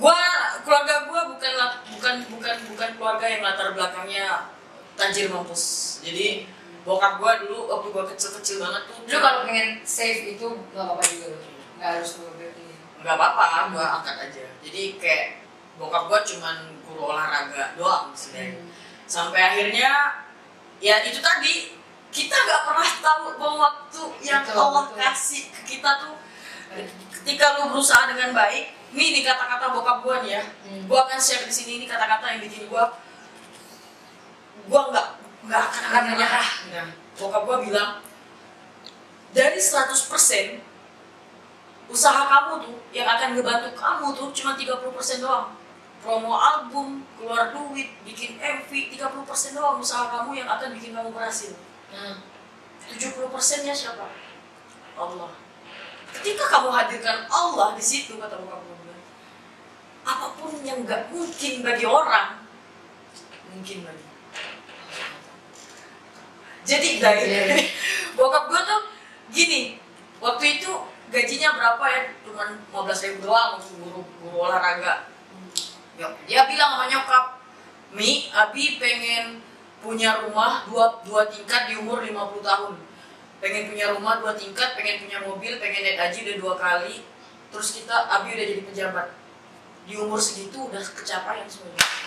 gua 0.00 0.16
keluarga 0.64 0.94
gua 1.04 1.20
bukanlah 1.36 1.70
bukan 1.92 2.14
bukan 2.32 2.56
bukan 2.72 2.90
keluarga 2.96 3.26
yang 3.28 3.44
latar 3.44 3.76
belakangnya 3.76 4.48
tajir 4.96 5.32
mampus. 5.32 5.98
Jadi 6.04 6.46
bokap 6.82 7.22
gua 7.22 7.38
dulu 7.38 7.70
waktu 7.70 7.88
gua 7.94 8.04
kecil-kecil 8.10 8.58
banget 8.58 8.82
tuh 8.90 8.96
lu 9.06 9.18
kalau 9.22 9.46
pengen 9.46 9.78
save 9.86 10.34
itu 10.34 10.46
nggak 10.74 10.82
apa-apa 10.82 11.02
juga 11.06 11.26
lu 11.30 11.38
nggak 11.78 11.88
harus 11.94 12.10
ini 12.18 12.74
nggak 13.02 13.14
apa-apa 13.14 13.70
gua 13.70 13.86
angkat 14.02 14.16
aja. 14.30 14.44
Jadi 14.66 14.82
kayak 14.98 15.46
bokap 15.78 16.10
gua 16.10 16.20
cuman 16.26 16.56
guru 16.86 17.02
olahraga 17.14 17.78
doang 17.78 18.10
sebenarnya. 18.12 18.66
Sampai 19.06 19.40
akhirnya 19.40 19.90
ya 20.82 21.06
itu 21.06 21.22
tadi 21.22 21.78
kita 22.12 22.34
nggak 22.34 22.62
pernah 22.68 22.90
tahu 23.00 23.24
bahwa 23.40 23.56
waktu 23.70 24.02
yang 24.20 24.44
Betul, 24.44 24.60
Allah 24.60 24.84
betul. 24.90 24.98
kasih 25.00 25.42
ke 25.48 25.60
kita 25.76 25.90
tuh. 26.02 26.14
Ketika 27.22 27.60
lu 27.60 27.70
berusaha 27.72 28.10
dengan 28.10 28.34
baik 28.34 28.74
nih 28.92 29.06
ini 29.16 29.20
kata-kata 29.24 29.72
bokap 29.72 30.04
gua 30.04 30.20
nih 30.20 30.36
ya. 30.36 30.44
Hmm. 30.66 30.84
gua 30.90 31.06
akan 31.08 31.16
share 31.22 31.46
di 31.46 31.54
sini 31.54 31.72
ini 31.80 31.86
kata-kata 31.88 32.36
yang 32.36 32.40
bikin 32.44 32.66
gua 32.68 32.90
gua 34.68 34.90
nggak 34.90 35.08
nggak 35.48 35.62
akan 35.62 35.82
akan 35.90 36.02
menyerah. 36.14 36.48
nah, 36.70 36.88
bokap 37.18 37.42
gua 37.46 37.56
bilang 37.62 37.90
dari 39.32 39.58
100% 39.58 40.60
usaha 41.88 42.22
kamu 42.28 42.52
tuh 42.62 42.76
yang 42.92 43.08
akan 43.08 43.36
ngebantu 43.36 43.70
kamu 43.74 44.06
tuh 44.12 44.28
cuma 44.32 44.52
30% 44.56 45.24
doang. 45.24 45.48
Promo 46.02 46.34
album, 46.34 47.06
keluar 47.14 47.54
duit, 47.54 47.94
bikin 48.02 48.34
MV 48.34 48.66
30% 48.66 49.54
doang 49.54 49.78
usaha 49.78 50.10
kamu 50.10 50.34
yang 50.42 50.50
akan 50.50 50.74
bikin 50.74 50.92
kamu 50.92 51.14
berhasil. 51.14 51.54
Nah 51.94 52.18
70% 52.90 53.64
nya 53.64 53.72
siapa? 53.72 54.10
Allah. 54.98 55.32
Ketika 56.12 56.44
kamu 56.44 56.68
hadirkan 56.68 57.24
Allah 57.32 57.72
di 57.72 57.80
situ 57.80 58.20
kata 58.20 58.36
bokap 58.36 58.60
gue 58.60 58.82
apa 60.02 60.34
pun 60.34 60.50
yang 60.66 60.82
nggak 60.82 61.14
mungkin 61.14 61.62
bagi 61.62 61.86
orang 61.86 62.42
mungkin 63.54 63.86
bagi 63.86 64.04
jadi 66.62 66.88
dari 67.02 67.22
Iya. 67.26 67.58
bokap 68.16 68.46
gue 68.46 68.60
tuh 68.62 68.82
gini 69.34 69.80
waktu 70.22 70.60
itu 70.60 70.70
gajinya 71.12 71.58
berapa 71.58 71.84
ya? 71.90 72.00
Cuman 72.24 72.48
15 72.72 73.04
ribu 73.04 73.28
doang 73.28 73.60
untuk 73.60 73.74
guru, 73.82 74.00
guru 74.22 74.36
olahraga. 74.48 75.10
Ya, 76.00 76.08
dia 76.24 76.40
bilang 76.48 76.78
sama 76.78 76.88
nyokap 76.88 77.24
Mi, 77.92 78.32
Abi 78.32 78.80
pengen 78.80 79.44
punya 79.84 80.24
rumah 80.24 80.64
dua, 80.64 81.04
dua 81.04 81.28
tingkat 81.28 81.68
di 81.68 81.76
umur 81.76 82.00
50 82.00 82.40
tahun. 82.40 82.74
Pengen 83.42 83.68
punya 83.68 83.92
rumah 83.92 84.22
dua 84.22 84.32
tingkat 84.32 84.78
pengen 84.78 85.04
punya 85.04 85.18
mobil 85.20 85.60
pengen 85.60 85.82
naik 85.84 86.00
haji 86.00 86.18
udah 86.24 86.36
dua 86.40 86.54
kali. 86.56 87.04
Terus 87.52 87.68
kita 87.82 88.08
Abi 88.08 88.32
udah 88.32 88.46
jadi 88.48 88.62
pejabat. 88.64 89.08
Di 89.84 89.98
umur 89.98 90.16
segitu 90.22 90.70
udah 90.70 90.80
kecapaian 90.80 91.44
semuanya 91.44 92.01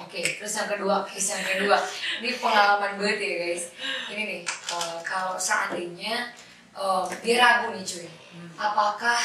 Oke, 0.00 0.20
terus 0.24 0.56
yang 0.56 0.68
kedua, 0.68 1.04
guys, 1.04 1.28
yang 1.28 1.44
kedua, 1.44 1.76
ini 2.24 2.32
pengalaman 2.40 2.96
banget 2.96 3.18
ya 3.20 3.34
guys. 3.44 3.64
Ini 4.08 4.22
nih, 4.24 4.42
eh, 4.48 4.98
kalau 5.04 5.36
seandainya 5.36 6.32
eh, 6.72 7.04
dia 7.20 7.36
ragu 7.36 7.76
nih 7.76 7.84
cuy, 7.84 8.08
apakah 8.56 9.20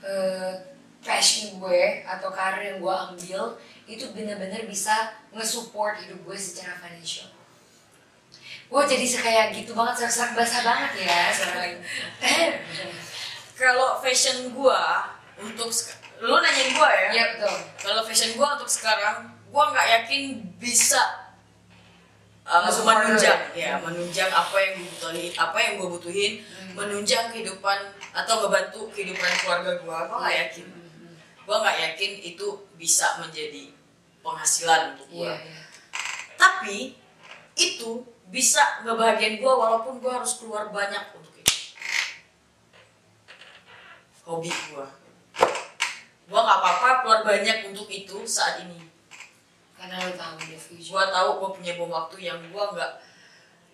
eh, 0.00 0.52
passion 1.04 1.60
gue 1.60 2.02
atau 2.08 2.32
karir 2.32 2.74
yang 2.74 2.78
gue 2.80 2.94
ambil 2.94 3.60
itu 3.84 4.08
benar-benar 4.16 4.64
bisa 4.64 5.12
nge-support 5.36 6.00
hidup 6.00 6.16
gue 6.24 6.36
secara 6.40 6.80
financial. 6.80 7.28
Gue 8.72 8.82
jadi 8.88 9.04
kayak 9.04 9.46
gitu 9.52 9.76
banget, 9.76 10.00
serak-serak 10.00 10.32
basah 10.32 10.62
banget 10.64 11.04
ya 11.04 11.20
sekarang. 11.28 11.76
kalau 13.54 14.02
fashion 14.02 14.50
gua 14.50 15.14
untuk 15.38 15.70
lu 16.22 16.36
nanyain 16.42 16.74
gua 16.74 16.90
ya 16.90 17.08
Iya 17.10 17.24
betul. 17.38 17.56
kalau 17.82 18.02
fashion 18.06 18.34
gua 18.34 18.58
untuk 18.58 18.70
sekarang 18.70 19.30
gua 19.54 19.70
nggak 19.70 19.88
yakin 20.02 20.22
bisa 20.58 20.98
uh, 22.42 22.66
menunjang. 22.66 23.54
ya? 23.54 23.78
Menunjang 23.78 24.26
apa 24.34 24.58
yang 24.58 24.82
gua 24.82 24.90
butuhin 24.90 25.30
apa 25.38 25.56
yang 25.62 25.72
gua 25.78 25.88
butuhin 25.94 26.32
Hmm. 26.42 26.74
menunjang 26.74 27.30
kehidupan 27.30 27.94
atau 28.10 28.34
ngebantu 28.42 28.90
kehidupan 28.90 29.30
keluarga 29.38 29.78
gua. 29.86 30.10
Gua 30.10 30.18
nggak 30.26 30.36
yakin. 30.42 30.66
Hmm. 30.66 31.14
gua 31.46 31.56
nggak 31.62 31.78
yakin 31.86 32.12
itu 32.34 32.46
bisa 32.74 33.22
menjadi 33.22 33.70
penghasilan 34.26 34.98
untuk 34.98 35.06
gua. 35.14 35.38
Iya, 35.38 35.38
iya. 35.38 35.62
tapi 36.34 36.98
itu 37.54 38.02
bisa 38.34 38.82
ngebahagiain 38.82 39.38
gua 39.38 39.54
walaupun 39.54 40.02
gua 40.02 40.18
harus 40.18 40.42
keluar 40.42 40.74
banyak 40.74 41.14
untuk 41.14 41.30
itu. 41.38 41.54
Hobi 44.26 44.50
gua. 44.74 44.90
Gua 46.26 46.40
nggak 46.42 46.58
apa-apa 46.58 46.88
keluar 47.06 47.20
banyak 47.22 47.70
untuk 47.70 47.86
itu 47.86 48.26
saat 48.26 48.66
ini 48.66 48.93
Karena 49.84 50.08
lo 50.08 50.12
tahu 50.16 50.34
the 50.40 50.56
future. 50.56 50.96
gua 50.96 51.04
tahu 51.12 51.28
gua 51.44 51.50
punya 51.52 51.76
bom 51.76 51.92
waktu 51.92 52.16
yang 52.24 52.40
gua 52.48 52.72
nggak 52.72 52.92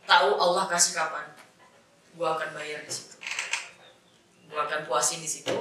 tahu 0.02 0.34
Allah 0.34 0.66
kasih 0.66 0.98
kapan 0.98 1.22
gua 2.18 2.34
akan 2.34 2.50
bayar 2.50 2.82
di 2.82 2.90
situ 2.90 3.14
gua 4.50 4.66
akan 4.66 4.90
puasin 4.90 5.22
di 5.22 5.30
situ 5.30 5.54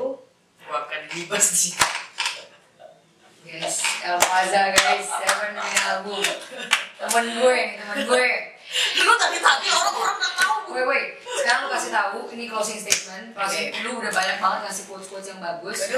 gua 0.65 0.77
akan 0.89 1.01
libas 1.13 1.53
di 1.53 1.57
situ 1.69 1.85
Guys, 3.39 3.81
El 4.05 4.19
Faza 4.21 4.75
guys, 4.75 5.09
Seven 5.09 5.57
in 5.57 5.77
album. 5.81 6.21
Temen 7.01 7.25
gue, 7.39 7.59
temen 7.81 7.97
gue. 8.05 8.29
lu 9.01 9.11
tadi 9.17 9.37
tadi 9.41 9.67
orang-orang 9.73 10.15
nggak 10.21 10.33
tahu 10.37 10.55
Wait, 10.69 10.85
wait. 10.85 11.07
Sekarang 11.23 11.65
lu 11.65 11.69
kasih 11.73 11.89
tahu 11.89 12.19
ini 12.29 12.45
closing 12.45 12.77
statement. 12.77 13.33
Closing, 13.33 13.73
Oke. 13.73 13.81
lu 13.81 13.97
udah 13.97 14.11
banyak 14.13 14.37
banget 14.37 14.59
ngasih 14.69 14.83
quotes-quotes 14.85 15.27
yang 15.33 15.41
bagus. 15.41 15.77
aduh 15.87 15.97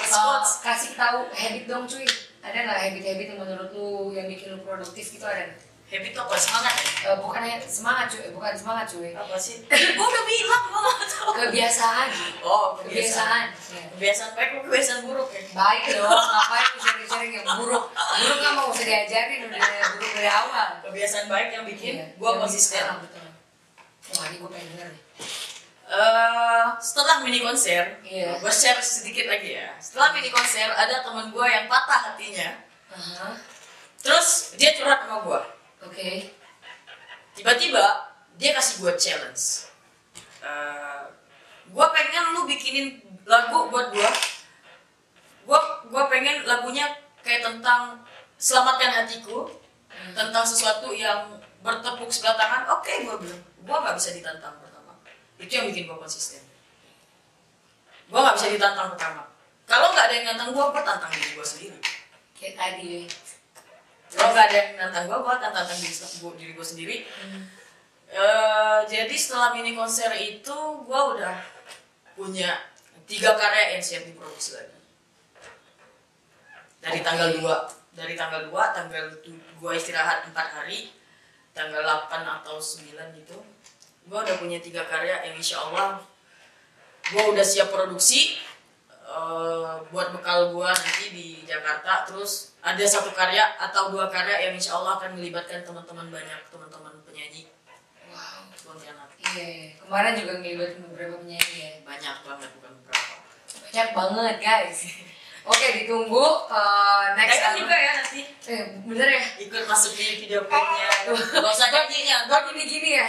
Uh, 0.00 0.08
quotes 0.08 0.64
kasih 0.64 0.96
tahu 0.96 1.28
habit 1.36 1.64
dong 1.68 1.84
cuy. 1.84 2.06
Ada 2.40 2.58
nggak 2.58 2.78
habit-habit 2.82 3.26
yang 3.28 3.38
menurut 3.38 3.70
lu 3.70 3.88
yang 4.10 4.26
bikin 4.26 4.50
lu 4.50 4.58
produktif 4.60 5.04
gitu 5.10 5.22
ada? 5.22 5.44
nggak? 5.44 5.68
habit 5.90 6.14
apa 6.14 6.34
semangat 6.38 6.70
ya 6.78 6.86
Eh, 7.02 7.16
bukan 7.18 7.40
hanya 7.40 7.58
semangat 7.60 8.06
cuy, 8.06 8.30
bukan 8.30 8.54
semangat 8.54 8.86
cuy. 8.86 9.10
apa 9.10 9.34
sih 9.34 9.58
gua 9.98 10.06
udah 10.06 10.24
bilang 10.24 10.64
gua 10.64 10.80
nggak 10.86 11.08
tahu 11.10 11.30
Kebiasaan. 11.36 12.08
oh 12.40 12.78
Kebiasaan. 12.78 13.44
Ya. 13.50 13.82
kebiasaan 13.90 14.30
baik 14.32 14.48
atau 14.52 14.62
kebiasaan 14.64 15.00
buruk 15.02 15.28
ya 15.28 15.42
Baik 15.50 15.82
dong, 15.90 16.06
ngapain 16.30 16.66
sharing-sharing 16.78 17.32
yang 17.34 17.46
buruk? 17.56 17.84
Buruk 17.90 18.36
nggak 18.38 18.54
mau 18.54 18.70
usah 18.70 18.84
diajarin 18.84 19.40
udah 19.44 19.58
buruk 19.90 20.10
dari 20.14 20.30
awal. 20.30 20.68
kebiasaan 20.80 21.26
baik 21.26 21.48
yang 21.50 21.64
bikin 21.66 21.92
Iya, 21.96 22.06
gua 22.16 22.30
konsisten. 22.38 22.84
Wah 24.10 24.24
ini 24.26 24.36
gue 24.38 24.48
pengen 24.48 24.66
denger 24.72 24.88
nih. 24.88 25.00
Eh, 25.90 26.66
setelah 26.78 27.18
mini 27.18 27.42
konser 27.42 27.98
Iya. 28.06 28.38
gua 28.38 28.52
share 28.54 28.78
sedikit 28.78 29.26
lagi 29.26 29.58
ya. 29.58 29.74
Setelah 29.82 30.14
mini 30.14 30.30
konser 30.30 30.70
ada 30.70 31.02
teman 31.02 31.34
gua 31.34 31.50
yang 31.50 31.66
patah 31.66 32.14
hatinya. 32.14 32.62
Aha, 32.94 33.34
terus 33.98 34.54
dia 34.54 34.70
curhat 34.78 35.02
sama 35.02 35.18
gua. 35.26 35.40
Oke. 35.82 36.30
tiba-tiba 37.30 37.80
dia 38.36 38.52
kasih 38.52 38.84
gue 38.84 38.92
challenge. 39.00 39.72
Eh, 40.44 41.02
gue 41.72 41.86
pengen 41.94 42.36
lu 42.36 42.44
bikinin 42.44 43.00
lagu 43.24 43.70
buat 43.70 43.88
gue 43.94 44.10
gue 45.46 45.60
gue 45.88 46.02
pengen 46.10 46.44
lagunya 46.44 46.90
kayak 47.24 47.40
tentang 47.40 47.96
selamatkan 48.36 48.92
hatiku 48.92 49.48
tentang 50.12 50.44
sesuatu 50.44 50.92
yang 50.92 51.40
bertepuk 51.64 52.12
sebelah 52.12 52.36
tangan. 52.36 52.62
Oke 52.76 53.08
gue 53.08 53.16
bilang 53.24 53.40
gue 53.40 53.76
nggak 53.88 53.96
bisa 53.96 54.10
ditantang 54.12 54.52
itu 55.40 55.52
yang 55.52 55.66
bikin 55.72 55.88
gue 55.88 55.98
konsisten. 55.98 56.44
Gue 58.12 58.20
nggak 58.20 58.36
bisa 58.36 58.48
ditantang 58.52 58.92
pertama. 58.94 59.22
Kalau 59.64 59.94
nggak 59.94 60.06
ada 60.10 60.14
yang 60.14 60.26
nantang 60.34 60.50
gue 60.52 60.64
gue 60.64 60.82
tantang 60.82 61.10
diri 61.14 61.32
gue 61.32 61.46
sendiri. 61.46 61.78
Kayak 62.36 62.54
tadi. 62.58 62.92
kalau 64.10 64.34
nggak 64.34 64.46
ada 64.50 64.56
yang 64.58 64.70
nantang 64.76 65.04
gue 65.06 65.18
gue 65.22 65.34
tantang 65.38 65.66
diri, 65.70 65.94
gua- 66.20 66.36
diri 66.36 66.52
gue 66.52 66.66
sendiri. 66.66 66.96
Eh, 68.10 68.80
jadi 68.90 69.14
setelah 69.14 69.54
mini 69.54 69.78
konser 69.78 70.10
itu 70.18 70.58
gue 70.82 71.00
udah 71.14 71.38
punya 72.18 72.58
tiga 73.06 73.38
karya 73.38 73.78
yang 73.78 73.82
siap 73.82 74.02
diproduksi 74.02 74.58
lagi. 74.58 74.76
Dari 76.82 76.98
Oke. 76.98 77.06
tanggal 77.06 77.28
2 77.38 77.80
dari 77.94 78.14
tanggal 78.18 78.50
2 78.50 78.76
tanggal 78.76 79.04
gue 79.60 79.72
istirahat 79.76 80.26
4 80.26 80.34
hari 80.34 80.90
tanggal 81.50 81.82
8 81.82 82.10
atau 82.24 82.56
9 82.58 83.18
gitu 83.18 83.38
gue 84.02 84.18
udah 84.18 84.36
punya 84.36 84.58
tiga 84.58 84.84
karya 84.84 85.20
yang 85.22 85.36
insya 85.36 85.60
Allah 85.60 86.00
gue 87.04 87.22
udah 87.26 87.42
siap 87.42 87.68
produksi 87.68 88.38
eh, 89.00 89.72
buat 89.88 90.08
bekal 90.12 90.50
gue 90.50 90.68
nanti 90.68 91.06
di 91.10 91.26
Jakarta 91.42 92.04
terus 92.04 92.54
ada 92.60 92.84
satu 92.84 93.10
karya 93.10 93.56
atau 93.56 93.88
dua 93.88 94.06
karya 94.06 94.48
yang 94.48 94.54
insya 94.54 94.76
Allah 94.76 94.96
akan 94.96 95.16
melibatkan 95.16 95.60
teman-teman 95.60 96.08
banyak 96.08 96.40
teman-teman 96.48 96.94
penyanyi 97.02 97.48
Wow. 98.10 98.42
Pontianak 98.66 99.06
Iya, 99.30 99.78
kemarin 99.78 100.18
juga 100.18 100.32
ngelibatin 100.36 100.82
beberapa 100.90 101.14
penyanyi 101.18 101.56
ya. 101.56 101.72
banyak 101.80 102.16
banget 102.26 102.50
bukan 102.58 102.72
beberapa 102.76 103.14
Banyak 103.62 103.88
banget 103.94 104.36
guys. 104.42 104.78
Oke, 105.50 105.66
ditunggu 105.82 106.26
uh, 106.46 107.04
next 107.18 107.42
album. 107.42 107.66
juga 107.66 107.74
ya 107.74 107.92
nanti. 107.98 108.22
Eh, 108.46 108.62
bener 108.86 109.08
ya? 109.18 109.22
ikut 109.42 109.62
masuk 109.66 109.98
di 109.98 110.22
video 110.22 110.46
klipnya 110.46 110.88
gak 111.10 111.42
usah 111.42 111.68
nyanyinya 111.74 112.30
Gue 112.30 112.38
gini-gini 112.50 112.90
ya. 113.02 113.08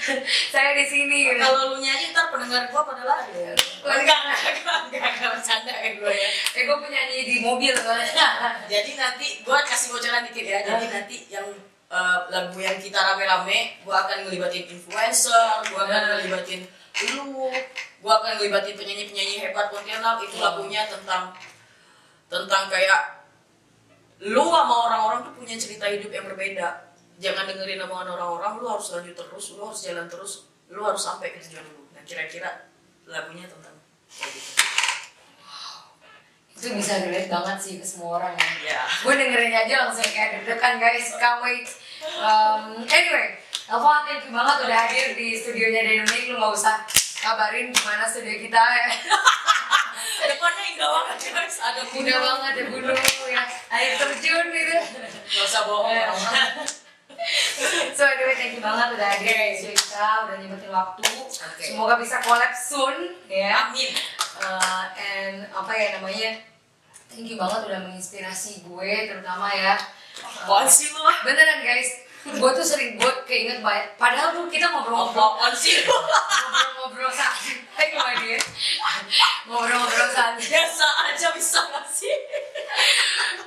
Saya 0.52 0.72
di 0.72 0.84
sini. 0.88 1.28
kalau 1.36 1.76
lu 1.76 1.84
nyanyi 1.84 2.16
ntar 2.16 2.32
pendengar 2.32 2.72
gua 2.72 2.88
pada 2.88 3.04
lari. 3.04 3.52
Enggak 3.84 4.20
enggak 4.24 4.80
enggak 4.88 5.12
enggak 5.12 5.30
bercanda 5.36 5.72
ya 5.76 5.90
gue 6.00 6.12
ya. 6.12 6.30
Eh, 6.56 6.62
gue 6.64 6.76
penyanyi 6.80 7.16
di 7.28 7.36
mobil 7.44 7.74
jadi 8.72 8.90
nanti 8.96 9.44
gua 9.44 9.60
kasih 9.68 9.92
bocoran 9.92 10.24
dikit 10.24 10.44
ya. 10.48 10.58
Jadi 10.64 10.86
nanti 10.88 11.16
yang 11.28 11.46
eh, 11.92 12.18
lagu 12.32 12.56
yang 12.56 12.80
kita 12.80 12.96
rame-rame 12.96 13.84
gua 13.84 14.08
akan 14.08 14.24
ngelibatin 14.24 14.72
influencer 14.72 15.68
gua 15.68 15.84
akan 15.84 16.00
ngelibatin 16.16 16.64
lu 17.12 17.52
gua 18.00 18.24
akan 18.24 18.40
ngelibatin 18.40 18.72
penyanyi-penyanyi 18.72 19.36
hebat 19.44 19.68
Pontianak. 19.68 20.24
Itu 20.24 20.40
lagunya 20.40 20.88
tentang 20.88 21.36
tentang 22.34 22.66
kayak 22.66 23.02
lu 24.26 24.42
sama 24.42 24.74
orang-orang 24.90 25.20
tuh 25.22 25.32
punya 25.38 25.54
cerita 25.54 25.86
hidup 25.86 26.10
yang 26.10 26.26
berbeda. 26.26 26.90
Jangan 27.22 27.46
dengerin 27.46 27.86
omongan 27.86 28.18
orang-orang 28.18 28.58
lu 28.58 28.66
harus 28.66 28.90
lanjut 28.90 29.14
terus 29.14 29.54
lu 29.54 29.62
harus 29.62 29.80
jalan 29.86 30.06
terus 30.10 30.50
lu 30.66 30.82
harus 30.82 30.98
sampai 30.98 31.30
ke 31.30 31.38
tujuan 31.46 31.62
lu. 31.62 31.86
Nah 31.94 32.02
kira-kira 32.02 32.66
lagunya 33.06 33.46
tentang 33.46 33.78
kayak 34.10 34.34
gitu. 34.34 34.52
Itu 36.54 36.66
bisa 36.74 37.02
relate 37.06 37.30
banget 37.30 37.58
sih 37.62 37.74
ke 37.78 37.86
semua 37.86 38.18
orang 38.18 38.34
ya. 38.34 38.48
ya 38.66 38.82
gue 38.82 39.14
dengerin 39.14 39.54
aja 39.54 39.74
langsung 39.86 40.06
kayak 40.10 40.42
deg-degan 40.42 40.74
guys. 40.82 41.06
Can't 41.22 41.38
wait. 41.46 41.70
Um, 42.18 42.82
anyway 42.90 43.38
Elva 43.64 44.04
thank 44.04 44.28
you 44.28 44.32
banget 44.34 44.56
udah 44.66 44.76
hadir 44.76 45.06
di 45.14 45.38
studionya 45.38 45.86
Dynamic. 45.86 46.34
Lu 46.34 46.36
gak 46.42 46.52
usah 46.52 46.76
kabarin 47.24 47.72
gimana 47.72 48.04
studio 48.04 48.36
kita 48.36 48.60
ya 48.60 48.84
depannya 50.30 50.64
indah 50.74 50.90
banget 50.90 51.18
guys. 51.32 51.56
Ada 51.60 51.80
gunung 51.88 52.20
banget 52.20 52.42
ada 52.50 52.62
gunung 52.70 52.98
ya. 53.28 53.44
Air 53.72 53.92
terjun 53.98 54.46
gitu. 54.52 54.78
Gak 55.24 55.44
usah 55.44 55.62
bohong 55.66 55.92
Eh. 55.94 56.06
so 57.96 58.04
anyway 58.04 58.36
thank 58.36 58.52
you 58.52 58.60
banget 58.60 59.00
udah 59.00 59.08
hadir 59.16 59.32
di 59.32 59.56
studio 59.56 59.80
kita 59.80 60.08
udah 60.28 60.36
nyempetin 60.36 60.70
waktu. 60.72 61.08
Oke. 61.24 61.62
semoga 61.64 61.94
bisa 61.96 62.20
collab 62.20 62.52
soon 62.52 63.16
ya. 63.30 63.70
Amin. 63.70 63.90
Uh, 64.44 64.84
and 64.98 65.48
apa 65.48 65.72
ya 65.72 65.88
namanya 65.96 66.30
thank 67.08 67.24
you 67.24 67.40
banget 67.40 67.64
udah 67.64 67.80
menginspirasi 67.88 68.68
gue 68.68 68.92
terutama 69.08 69.48
ya. 69.56 69.80
Apaan 70.44 70.68
sih 70.68 70.92
lu 70.92 71.00
ah? 71.00 71.24
beneran 71.24 71.64
guys 71.64 72.03
gue 72.24 72.50
tuh 72.56 72.64
sering 72.64 72.96
gue 72.96 73.12
keinget 73.28 73.60
banget. 73.60 73.92
Padahal 74.00 74.32
tuh 74.32 74.48
kita 74.48 74.72
ngobrol-ngobrol. 74.72 75.36
Apa 75.36 75.52
sih? 75.52 75.84
ngobrol-ngobrol 75.84 77.12
santai 77.12 77.60
Hai 77.74 77.90
ke 77.90 77.96
mana 77.98 78.14
dia 78.22 78.38
ngobrol-ngobrol 79.50 80.08
santai 80.08 80.40
Biasa 80.40 80.86
aja 81.10 81.28
bisa 81.34 81.60
gak 81.68 81.86
sih? 81.90 82.14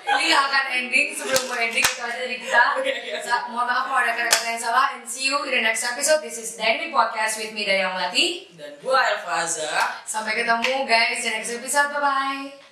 ini 0.08 0.32
akan 0.32 0.66
ending 0.72 1.12
sebelum 1.12 1.52
gue 1.52 1.58
ending 1.60 1.84
itu 1.84 2.00
aja 2.00 2.16
dari 2.16 2.38
kita. 2.40 2.64
Sa- 3.22 3.46
mohon 3.52 3.68
maaf 3.68 3.92
kalau 3.92 4.00
ada 4.00 4.16
kata-kata 4.16 4.48
yang 4.56 4.62
salah. 4.62 4.86
And 4.96 5.04
see 5.04 5.28
you 5.28 5.36
in 5.44 5.52
the 5.52 5.62
next 5.62 5.84
episode. 5.84 6.24
This 6.24 6.40
is 6.40 6.56
Dynamic 6.56 6.96
Podcast 6.96 7.38
with 7.38 7.52
me 7.52 7.68
Dayang 7.68 7.92
Melati 7.92 8.48
Dan 8.56 8.80
Elfa 8.80 9.34
Azza 9.44 10.02
sampai 10.08 10.34
ketemu 10.38 10.88
guys 10.88 11.20
di 11.22 11.30
next 11.30 11.52
episode. 11.52 11.92
Bye 11.92 12.02
bye 12.02 12.67